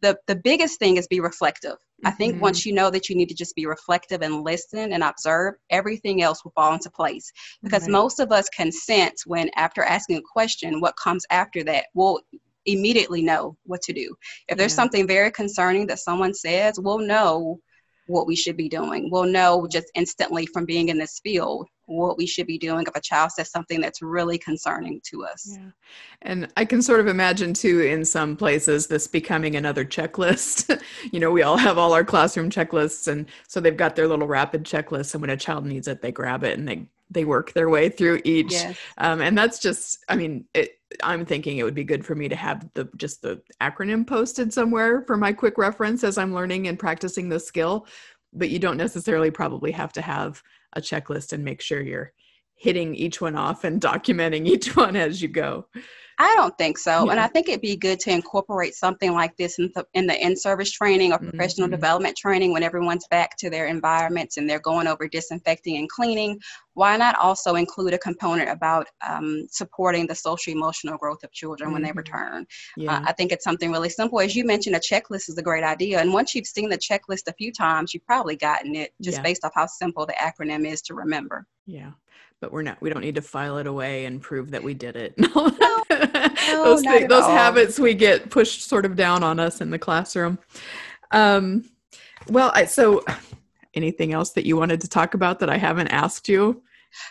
the 0.00 0.18
the 0.26 0.36
biggest 0.36 0.78
thing 0.78 0.96
is 0.96 1.06
be 1.06 1.20
reflective. 1.20 1.76
I 2.04 2.10
think 2.10 2.40
once 2.40 2.60
mm-hmm. 2.60 2.70
you 2.70 2.74
know 2.74 2.90
that 2.90 3.08
you 3.08 3.16
need 3.16 3.28
to 3.28 3.34
just 3.34 3.54
be 3.54 3.66
reflective 3.66 4.22
and 4.22 4.42
listen 4.42 4.92
and 4.92 5.02
observe, 5.02 5.54
everything 5.70 6.22
else 6.22 6.44
will 6.44 6.52
fall 6.52 6.74
into 6.74 6.90
place. 6.90 7.30
Because 7.62 7.82
right. 7.82 7.92
most 7.92 8.20
of 8.20 8.32
us 8.32 8.48
can 8.48 8.72
sense 8.72 9.26
when 9.26 9.50
after 9.56 9.82
asking 9.82 10.16
a 10.16 10.22
question, 10.32 10.80
what 10.80 10.96
comes 10.96 11.24
after 11.30 11.62
that. 11.64 11.86
We'll 11.94 12.20
immediately 12.66 13.22
know 13.22 13.56
what 13.64 13.82
to 13.82 13.92
do. 13.92 14.14
If 14.48 14.56
there's 14.58 14.72
yeah. 14.72 14.76
something 14.76 15.06
very 15.06 15.30
concerning 15.30 15.86
that 15.88 15.98
someone 15.98 16.34
says, 16.34 16.78
we'll 16.78 16.98
know 16.98 17.58
what 18.06 18.26
we 18.26 18.36
should 18.36 18.56
be 18.56 18.68
doing. 18.68 19.10
We'll 19.10 19.24
know 19.24 19.66
just 19.70 19.86
instantly 19.94 20.46
from 20.46 20.64
being 20.64 20.88
in 20.88 20.98
this 20.98 21.20
field 21.22 21.68
what 21.86 22.16
we 22.16 22.26
should 22.26 22.46
be 22.46 22.58
doing 22.58 22.86
if 22.86 22.96
a 22.96 23.00
child 23.00 23.30
says 23.32 23.50
something 23.50 23.80
that's 23.80 24.02
really 24.02 24.38
concerning 24.38 25.00
to 25.10 25.24
us. 25.24 25.56
Yeah. 25.58 25.70
And 26.22 26.48
I 26.56 26.64
can 26.64 26.80
sort 26.80 27.00
of 27.00 27.06
imagine 27.06 27.54
too 27.54 27.80
in 27.80 28.04
some 28.04 28.36
places 28.36 28.86
this 28.86 29.06
becoming 29.06 29.56
another 29.56 29.84
checklist. 29.84 30.80
you 31.12 31.20
know, 31.20 31.30
we 31.30 31.42
all 31.42 31.56
have 31.56 31.78
all 31.78 31.92
our 31.92 32.04
classroom 32.04 32.50
checklists 32.50 33.08
and 33.08 33.26
so 33.48 33.60
they've 33.60 33.76
got 33.76 33.96
their 33.96 34.08
little 34.08 34.26
rapid 34.26 34.64
checklist 34.64 35.14
and 35.14 35.20
when 35.20 35.30
a 35.30 35.36
child 35.36 35.66
needs 35.66 35.88
it 35.88 36.02
they 36.02 36.12
grab 36.12 36.44
it 36.44 36.58
and 36.58 36.68
they 36.68 36.86
they 37.10 37.24
work 37.24 37.52
their 37.52 37.68
way 37.68 37.88
through 37.88 38.20
each. 38.24 38.52
Yes. 38.52 38.76
Um, 38.98 39.20
and 39.20 39.36
that's 39.36 39.58
just 39.58 40.04
I 40.08 40.16
mean, 40.16 40.46
it, 40.54 40.78
I'm 41.02 41.24
thinking 41.24 41.58
it 41.58 41.64
would 41.64 41.74
be 41.74 41.84
good 41.84 42.04
for 42.04 42.14
me 42.14 42.28
to 42.28 42.36
have 42.36 42.68
the 42.74 42.88
just 42.96 43.22
the 43.22 43.42
acronym 43.60 44.06
posted 44.06 44.52
somewhere 44.52 45.02
for 45.02 45.16
my 45.16 45.32
quick 45.32 45.58
reference 45.58 46.04
as 46.04 46.18
I'm 46.18 46.34
learning 46.34 46.68
and 46.68 46.78
practicing 46.78 47.28
the 47.28 47.40
skill. 47.40 47.86
But 48.32 48.50
you 48.50 48.58
don't 48.58 48.76
necessarily 48.76 49.30
probably 49.30 49.72
have 49.72 49.92
to 49.94 50.02
have 50.02 50.42
a 50.74 50.80
checklist 50.80 51.32
and 51.32 51.44
make 51.44 51.60
sure 51.60 51.82
you're 51.82 52.12
hitting 52.54 52.94
each 52.94 53.20
one 53.20 53.36
off 53.36 53.64
and 53.64 53.80
documenting 53.80 54.46
each 54.46 54.76
one 54.76 54.96
as 54.96 55.20
you 55.20 55.28
go. 55.28 55.66
I 56.22 56.34
don't 56.36 56.56
think 56.56 56.78
so. 56.78 57.10
And 57.10 57.18
I 57.18 57.26
think 57.26 57.48
it'd 57.48 57.60
be 57.60 57.76
good 57.76 57.98
to 58.00 58.10
incorporate 58.10 58.74
something 58.74 59.12
like 59.12 59.36
this 59.36 59.58
in 59.58 59.70
the, 59.74 59.84
in 59.94 60.06
the 60.06 60.16
in-service 60.24 60.70
training 60.70 61.12
or 61.12 61.18
professional 61.18 61.66
Mhm. 61.68 61.72
development 61.72 62.16
training 62.16 62.52
when 62.52 62.62
everyone's 62.62 63.06
back 63.08 63.36
to 63.38 63.50
their 63.50 63.66
environments 63.66 64.36
and 64.36 64.48
they're 64.48 64.60
going 64.60 64.86
over 64.86 65.08
disinfecting 65.08 65.76
and 65.78 65.88
cleaning. 65.90 66.38
Why 66.74 66.96
not 66.96 67.16
also 67.18 67.56
include 67.56 67.92
a 67.94 67.98
component 67.98 68.48
about 68.48 68.86
um, 69.06 69.46
supporting 69.50 70.06
the 70.06 70.14
social 70.14 70.52
emotional 70.52 70.96
growth 70.96 71.22
of 71.24 71.32
children 71.32 71.72
when 71.72 71.82
they 71.82 71.90
Mhm. 71.90 71.96
return? 71.96 72.46
Yeah. 72.76 72.94
Uh, 72.98 73.02
I 73.06 73.12
think 73.12 73.32
it's 73.32 73.44
something 73.44 73.72
really 73.72 73.90
simple. 73.90 74.20
As 74.20 74.36
you 74.36 74.44
mentioned, 74.44 74.76
a 74.76 74.80
checklist 74.80 75.28
is 75.28 75.36
a 75.38 75.42
great 75.42 75.64
idea. 75.64 75.98
And 76.00 76.12
once 76.12 76.34
you've 76.34 76.46
seen 76.46 76.68
the 76.68 76.78
checklist 76.78 77.26
a 77.26 77.32
few 77.34 77.52
times, 77.52 77.92
you've 77.92 78.06
probably 78.06 78.36
gotten 78.36 78.76
it 78.76 78.94
just 79.02 79.18
Yeah. 79.18 79.22
based 79.22 79.44
off 79.44 79.52
how 79.54 79.66
simple 79.66 80.06
the 80.06 80.14
acronym 80.14 80.66
is 80.66 80.80
to 80.82 80.94
remember. 80.94 81.46
yeah. 81.66 81.90
But 82.40 82.50
we're 82.50 82.62
not 82.62 82.80
we 82.82 82.90
don't 82.90 83.02
need 83.02 83.14
to 83.14 83.22
file 83.22 83.58
it 83.58 83.68
away 83.68 84.04
and 84.04 84.20
prove 84.20 84.50
that 84.50 84.64
we 84.64 84.74
did 84.74 84.96
it. 84.96 85.14
No, 85.62 85.81
not 86.22 86.98
thi- 86.98 87.02
at 87.04 87.08
those 87.08 87.24
all. 87.24 87.30
habits 87.30 87.78
we 87.78 87.94
get 87.94 88.30
pushed 88.30 88.62
sort 88.68 88.84
of 88.84 88.96
down 88.96 89.22
on 89.22 89.38
us 89.40 89.60
in 89.60 89.70
the 89.70 89.78
classroom. 89.78 90.38
Um 91.10 91.64
well, 92.28 92.52
I 92.54 92.64
so 92.66 93.04
anything 93.74 94.12
else 94.12 94.30
that 94.32 94.44
you 94.46 94.56
wanted 94.56 94.80
to 94.82 94.88
talk 94.88 95.14
about 95.14 95.38
that 95.40 95.50
I 95.50 95.56
haven't 95.56 95.88
asked 95.88 96.28
you? 96.28 96.62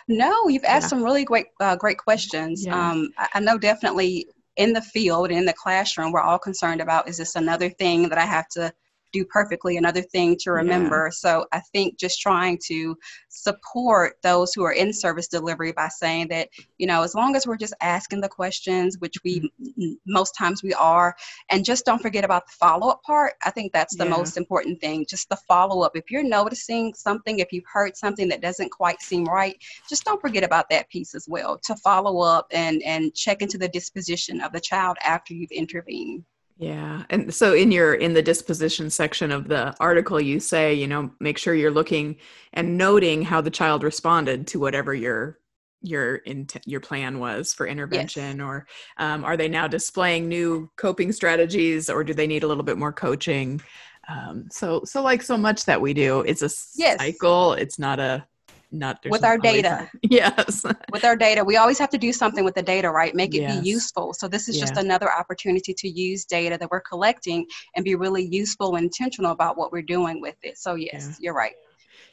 No, 0.08 0.48
you've 0.48 0.64
asked 0.64 0.86
Yeah. 0.86 0.90
some 0.90 1.04
really 1.04 1.24
great, 1.26 1.48
uh, 1.60 1.76
great 1.76 1.98
questions. 1.98 2.64
Yeah. 2.66 2.92
Um, 2.92 3.10
I, 3.18 3.28
I 3.36 3.40
know 3.40 3.58
definitely 3.58 4.28
in 4.58 4.74
the 4.74 4.82
field, 4.82 5.32
in 5.32 5.44
the 5.46 5.54
classroom, 5.54 6.12
we're 6.12 6.22
all 6.22 6.38
concerned 6.38 6.80
about 6.82 7.10
is 7.10 7.18
this 7.18 7.36
another 7.36 7.68
thing 7.70 8.08
that 8.10 8.18
I 8.20 8.26
have 8.26 8.48
to 8.50 8.72
do 9.12 9.26
perfectly, 9.26 9.78
another 9.78 10.02
thing 10.02 10.36
to 10.38 10.50
Yeah. 10.52 10.58
remember. 10.58 11.10
So 11.12 11.46
I 11.52 11.60
think 11.72 11.98
just 11.98 12.20
trying 12.22 12.60
to 12.68 12.98
support 13.30 14.18
those 14.24 14.54
who 14.54 14.64
are 14.64 14.72
in 14.74 14.94
service 14.94 15.28
delivery 15.28 15.72
by 15.72 15.88
saying 15.88 16.28
that, 16.30 16.50
you 16.78 16.88
know, 16.88 17.04
as 17.04 17.16
long 17.16 17.36
as 17.36 17.46
we're 17.48 17.58
just 17.58 17.74
asking 17.82 18.22
the 18.22 18.30
questions, 18.30 18.98
which 19.00 19.16
we 19.24 19.42
Mm-hmm. 19.42 19.94
most 20.06 20.36
times 20.36 20.64
we 20.64 20.74
are, 20.74 21.16
and 21.50 21.66
just 21.66 21.86
don't 21.86 22.02
forget 22.02 22.24
about 22.24 22.46
the 22.46 22.54
follow 22.60 22.90
up 22.90 23.02
part. 23.04 23.34
I 23.46 23.52
think 23.52 23.74
that's 23.74 23.96
the 23.96 24.04
Yeah. 24.04 24.10
most 24.12 24.38
important 24.38 24.80
thing. 24.82 25.06
Just 25.08 25.30
the 25.30 25.38
follow 25.48 25.82
up. 25.82 25.96
If 25.96 26.12
you're 26.12 26.24
noticing 26.24 26.94
something, 26.94 27.40
if 27.40 27.52
you've 27.52 27.66
heard 27.72 27.96
something 27.96 28.28
that 28.30 28.42
doesn't 28.42 28.70
quite 28.70 29.02
seem 29.02 29.26
right, 29.26 29.56
just 29.90 30.04
don't 30.04 30.22
forget 30.22 30.44
about 30.44 30.70
that 30.70 30.90
piece 30.90 31.16
as 31.16 31.28
well 31.28 31.58
to 31.60 31.76
follow 31.78 32.20
up 32.22 32.48
and 32.52 32.82
and 32.84 33.14
check 33.16 33.42
into 33.42 33.58
the 33.58 33.70
disposition 33.70 34.42
of 34.42 34.52
the 34.52 34.60
child 34.60 34.98
after 35.04 35.34
you've 35.34 35.52
intervened 35.52 36.24
Yeah. 36.62 37.06
And 37.10 37.34
so 37.34 37.54
in 37.56 37.72
your 37.72 37.96
in 37.96 38.14
the 38.14 38.22
disposition 38.22 38.92
section 38.92 39.32
of 39.32 39.48
the 39.48 39.76
article 39.80 40.22
you 40.22 40.40
say, 40.40 40.76
you 40.76 40.88
know, 40.88 41.10
make 41.20 41.40
sure 41.40 41.56
you're 41.56 41.72
looking 41.72 42.18
and 42.54 42.78
noting 42.78 43.24
how 43.24 43.42
the 43.42 43.50
child 43.50 43.82
responded 43.84 44.46
to 44.48 44.60
whatever 44.60 44.94
your 44.94 45.40
your 45.82 46.18
int- 46.18 46.62
your 46.68 46.80
plan 46.80 47.18
was 47.18 47.52
for 47.52 47.66
intervention 47.66 48.40
or 48.40 48.68
um, 48.98 49.26
are 49.26 49.36
they 49.36 49.48
now 49.48 49.68
displaying 49.68 50.30
new 50.30 50.70
coping 50.76 51.12
strategies 51.12 51.90
or 51.90 52.04
do 52.04 52.14
they 52.14 52.28
need 52.28 52.44
a 52.44 52.48
little 52.48 52.64
bit 52.64 52.78
more 52.78 52.94
coaching 52.94 53.60
um, 54.08 54.46
so 54.52 54.84
so 54.86 55.02
like 55.02 55.24
so 55.24 55.36
much 55.36 55.66
that 55.66 55.82
we 55.82 55.96
do 55.96 56.20
it's 56.22 56.44
a 56.44 56.50
Yes. 56.76 57.00
cycle 57.00 57.54
it's 57.54 57.80
not 57.80 58.00
a 58.00 58.24
not 58.72 59.04
With 59.06 59.24
our 59.24 59.38
data. 59.38 59.90
a- 59.94 59.98
yes 60.10 60.64
with 60.92 61.04
our 61.04 61.16
data 61.16 61.44
we 61.44 61.58
always 61.58 61.78
have 61.80 61.90
to 61.90 61.98
do 61.98 62.12
something 62.14 62.44
with 62.46 62.56
the 62.56 62.62
data 62.64 62.90
right 62.90 63.14
make 63.16 63.36
it 63.36 63.42
Yes. 63.42 63.62
be 63.62 63.68
useful 63.70 64.14
so 64.14 64.28
this 64.28 64.48
is 64.48 64.58
just 64.60 64.78
another 64.78 65.12
opportunity 65.12 65.74
to 65.74 65.88
use 65.90 66.26
data 66.26 66.58
that 66.58 66.70
we're 66.72 66.82
collecting 66.82 67.46
and 67.76 67.84
be 67.86 67.96
really 67.96 68.26
useful 68.26 68.76
and 68.76 68.84
intentional 68.86 69.32
about 69.32 69.58
what 69.58 69.72
we're 69.72 69.82
doing 69.82 70.22
with 70.22 70.36
it 70.44 70.58
so 70.58 70.76
yes 70.76 70.92
Yeah. 70.94 71.16
you're 71.20 71.34
right 71.34 71.54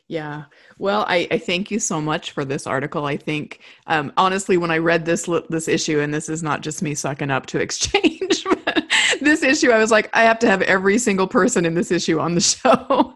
Yeah. 0.09 0.45
Well, 0.79 1.05
I, 1.07 1.29
I 1.31 1.39
thank 1.39 1.71
you 1.71 1.79
so 1.79 2.01
much 2.01 2.31
for 2.33 2.43
this 2.45 2.67
article. 2.67 3.05
I 3.05 3.19
think, 3.19 3.61
um, 3.87 4.11
honestly, 4.17 4.57
when 4.57 4.71
I 4.71 4.79
read 4.79 5.05
this 5.05 5.29
this 5.51 5.69
issue, 5.69 6.01
and 6.01 6.15
this 6.15 6.29
is 6.31 6.43
not 6.43 6.63
just 6.63 6.83
me 6.83 6.95
sucking 6.95 7.31
up 7.31 7.45
to 7.47 7.59
exchange, 7.67 8.47
this 9.29 9.43
issue, 9.43 9.71
I 9.71 9.79
was 9.79 9.91
like, 9.91 10.11
I 10.15 10.23
have 10.23 10.39
to 10.41 10.49
have 10.49 10.63
every 10.63 10.99
single 10.99 11.29
person 11.29 11.65
in 11.65 11.75
this 11.75 11.91
issue 11.91 12.19
on 12.19 12.35
the 12.35 12.41
show. 12.53 13.15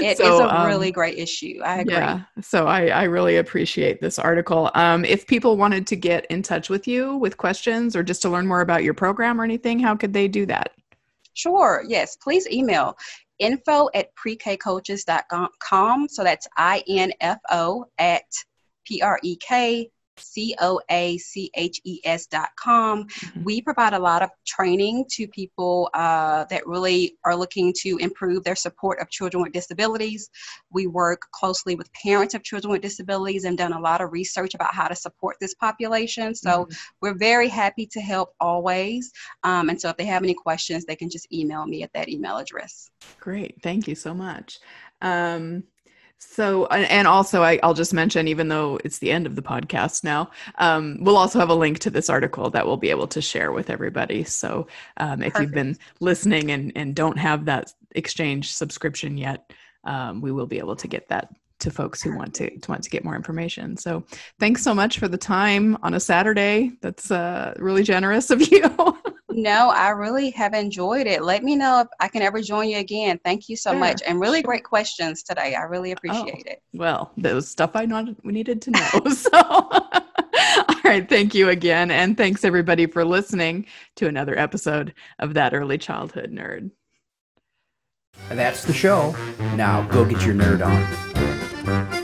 It 0.00 0.12
is 0.12 0.18
So, 0.18 0.44
a 0.44 0.48
um, 0.48 0.66
really 0.66 0.92
great 0.92 1.18
issue 1.18 1.60
i 1.64 1.80
agree 1.80 1.94
Yeah. 1.94 2.22
So 2.40 2.66
I, 2.66 2.86
I 2.88 3.02
really 3.04 3.36
appreciate 3.36 4.00
this 4.00 4.18
article. 4.18 4.70
Um, 4.74 5.04
if 5.04 5.26
people 5.26 5.56
wanted 5.56 5.86
to 5.88 5.96
get 5.96 6.26
in 6.26 6.42
touch 6.42 6.70
with 6.70 6.86
you 6.86 7.16
with 7.16 7.36
questions 7.36 7.96
or 7.96 8.02
just 8.02 8.22
to 8.22 8.28
learn 8.28 8.46
more 8.46 8.60
about 8.60 8.84
your 8.84 8.94
program 8.94 9.40
or 9.40 9.44
anything, 9.44 9.78
how 9.80 9.96
could 9.96 10.12
they 10.12 10.28
do 10.28 10.46
that? 10.46 10.70
Sure, 11.34 11.82
yes. 11.88 12.16
Please 12.16 12.46
email 12.48 12.96
info 13.40 13.88
at 13.94 14.08
prekcoaches.com. 14.14 16.08
So 16.08 16.22
that's 16.22 16.46
I 16.56 16.82
N 16.88 17.12
F 17.20 17.38
O 17.50 17.86
at 17.98 18.22
P 18.86 19.02
R 19.02 19.18
E 19.22 19.36
K 19.36 19.90
C 20.18 20.54
O 20.60 20.80
A 20.90 21.18
C 21.18 21.50
H 21.54 21.80
E 21.84 22.00
S 22.04 22.26
dot 22.26 22.50
com. 22.58 23.06
Mhm. 23.06 23.44
We 23.44 23.60
provide 23.60 23.94
a 23.94 23.98
lot 23.98 24.22
of 24.22 24.30
training 24.46 25.06
to 25.12 25.26
people 25.28 25.90
uh, 25.94 26.44
that 26.50 26.66
really 26.66 27.16
are 27.24 27.36
looking 27.36 27.72
to 27.82 27.96
improve 27.98 28.44
their 28.44 28.56
support 28.56 29.00
of 29.00 29.10
children 29.10 29.42
with 29.42 29.52
disabilities. 29.52 30.28
We 30.70 30.86
work 30.86 31.22
closely 31.32 31.74
with 31.74 31.90
parents 31.92 32.34
of 32.34 32.42
children 32.42 32.72
with 32.72 32.82
disabilities 32.82 33.44
and 33.44 33.56
done 33.58 33.72
a 33.72 33.80
lot 33.80 34.00
of 34.00 34.12
research 34.12 34.54
about 34.54 34.74
how 34.74 34.88
to 34.88 34.96
support 34.96 35.36
this 35.40 35.54
population. 35.54 36.34
So 36.34 36.66
Mhm. 36.66 36.76
we're 37.00 37.14
very 37.18 37.48
happy 37.48 37.86
to 37.86 38.00
help 38.00 38.34
always. 38.40 39.12
Um, 39.42 39.68
and 39.68 39.80
so 39.80 39.88
if 39.88 39.96
they 39.96 40.06
have 40.06 40.22
any 40.22 40.34
questions, 40.34 40.84
they 40.84 40.96
can 40.96 41.10
just 41.10 41.32
email 41.32 41.66
me 41.66 41.82
at 41.82 41.92
that 41.94 42.08
email 42.08 42.36
address. 42.36 42.90
Great. 43.20 43.62
Thank 43.62 43.88
you 43.88 43.94
so 43.94 44.14
much. 44.14 44.58
Um, 45.00 45.64
so, 46.18 46.66
and 46.66 47.06
also, 47.06 47.42
I, 47.42 47.60
I'll 47.62 47.74
just 47.74 47.94
mention, 47.94 48.26
even 48.26 48.48
though 48.48 48.80
it's 48.84 48.98
the 48.98 49.12
end 49.12 49.26
of 49.26 49.36
the 49.36 49.42
podcast 49.42 50.02
now, 50.02 50.30
um, 50.56 50.98
we'll 51.00 51.16
also 51.16 51.38
have 51.38 51.48
a 51.48 51.54
link 51.54 51.78
to 51.80 51.90
this 51.90 52.10
article 52.10 52.50
that 52.50 52.66
we'll 52.66 52.76
be 52.76 52.90
able 52.90 53.06
to 53.08 53.22
share 53.22 53.52
with 53.52 53.70
everybody. 53.70 54.24
So, 54.24 54.66
um, 54.96 55.22
if 55.22 55.38
you've 55.38 55.52
been 55.52 55.78
listening 56.00 56.50
and, 56.50 56.72
and 56.74 56.94
don't 56.94 57.18
have 57.18 57.44
that 57.44 57.72
exchange 57.92 58.52
subscription 58.52 59.16
yet, 59.16 59.52
um, 59.84 60.20
we 60.20 60.32
will 60.32 60.46
be 60.46 60.58
able 60.58 60.76
to 60.76 60.88
get 60.88 61.08
that 61.08 61.28
to 61.60 61.70
folks 61.70 62.02
who 62.02 62.16
want 62.16 62.34
to, 62.34 62.58
to 62.58 62.70
want 62.70 62.82
to 62.82 62.90
get 62.90 63.04
more 63.04 63.14
information. 63.14 63.76
So, 63.76 64.04
thanks 64.40 64.62
so 64.62 64.74
much 64.74 64.98
for 64.98 65.06
the 65.06 65.18
time 65.18 65.76
on 65.82 65.94
a 65.94 66.00
Saturday. 66.00 66.72
That's 66.80 67.12
uh, 67.12 67.54
really 67.58 67.84
generous 67.84 68.30
of 68.30 68.40
you. 68.50 68.98
No, 69.34 69.70
I 69.70 69.88
really 69.88 70.30
have 70.30 70.54
enjoyed 70.54 71.08
it. 71.08 71.22
Let 71.24 71.42
me 71.42 71.56
know 71.56 71.80
if 71.80 71.88
I 71.98 72.06
can 72.06 72.22
ever 72.22 72.40
join 72.40 72.68
you 72.68 72.78
again. 72.78 73.18
Thank 73.24 73.48
you 73.48 73.56
so 73.56 73.72
Sure, 73.72 73.80
much. 73.80 74.00
And 74.06 74.20
really 74.20 74.38
sure. 74.38 74.44
great 74.44 74.64
questions 74.64 75.24
today. 75.24 75.56
I 75.56 75.62
really 75.62 75.90
oh, 75.90 75.94
appreciate 75.94 76.46
it. 76.46 76.62
Well, 76.72 77.10
that 77.16 77.34
was 77.34 77.48
stuff 77.48 77.72
I 77.74 77.84
not 77.84 78.24
needed 78.24 78.62
to 78.62 78.70
know. 78.70 78.90
So, 79.14 79.30
all 80.68 80.80
right, 80.84 81.08
thank 81.08 81.34
you 81.34 81.48
again, 81.48 81.90
and 81.90 82.16
thanks 82.16 82.44
everybody 82.44 82.86
for 82.86 83.04
listening 83.04 83.66
to 83.96 84.06
another 84.06 84.38
episode 84.38 84.92
of 85.18 85.34
that 85.34 85.54
early 85.54 85.78
childhood 85.78 86.30
nerd. 86.30 86.70
That's 88.28 88.64
the 88.64 88.72
show. 88.72 89.14
Now 89.56 89.82
go 89.88 90.04
get 90.04 90.24
your 90.24 90.34
nerd 90.34 90.64
on. 90.64 92.03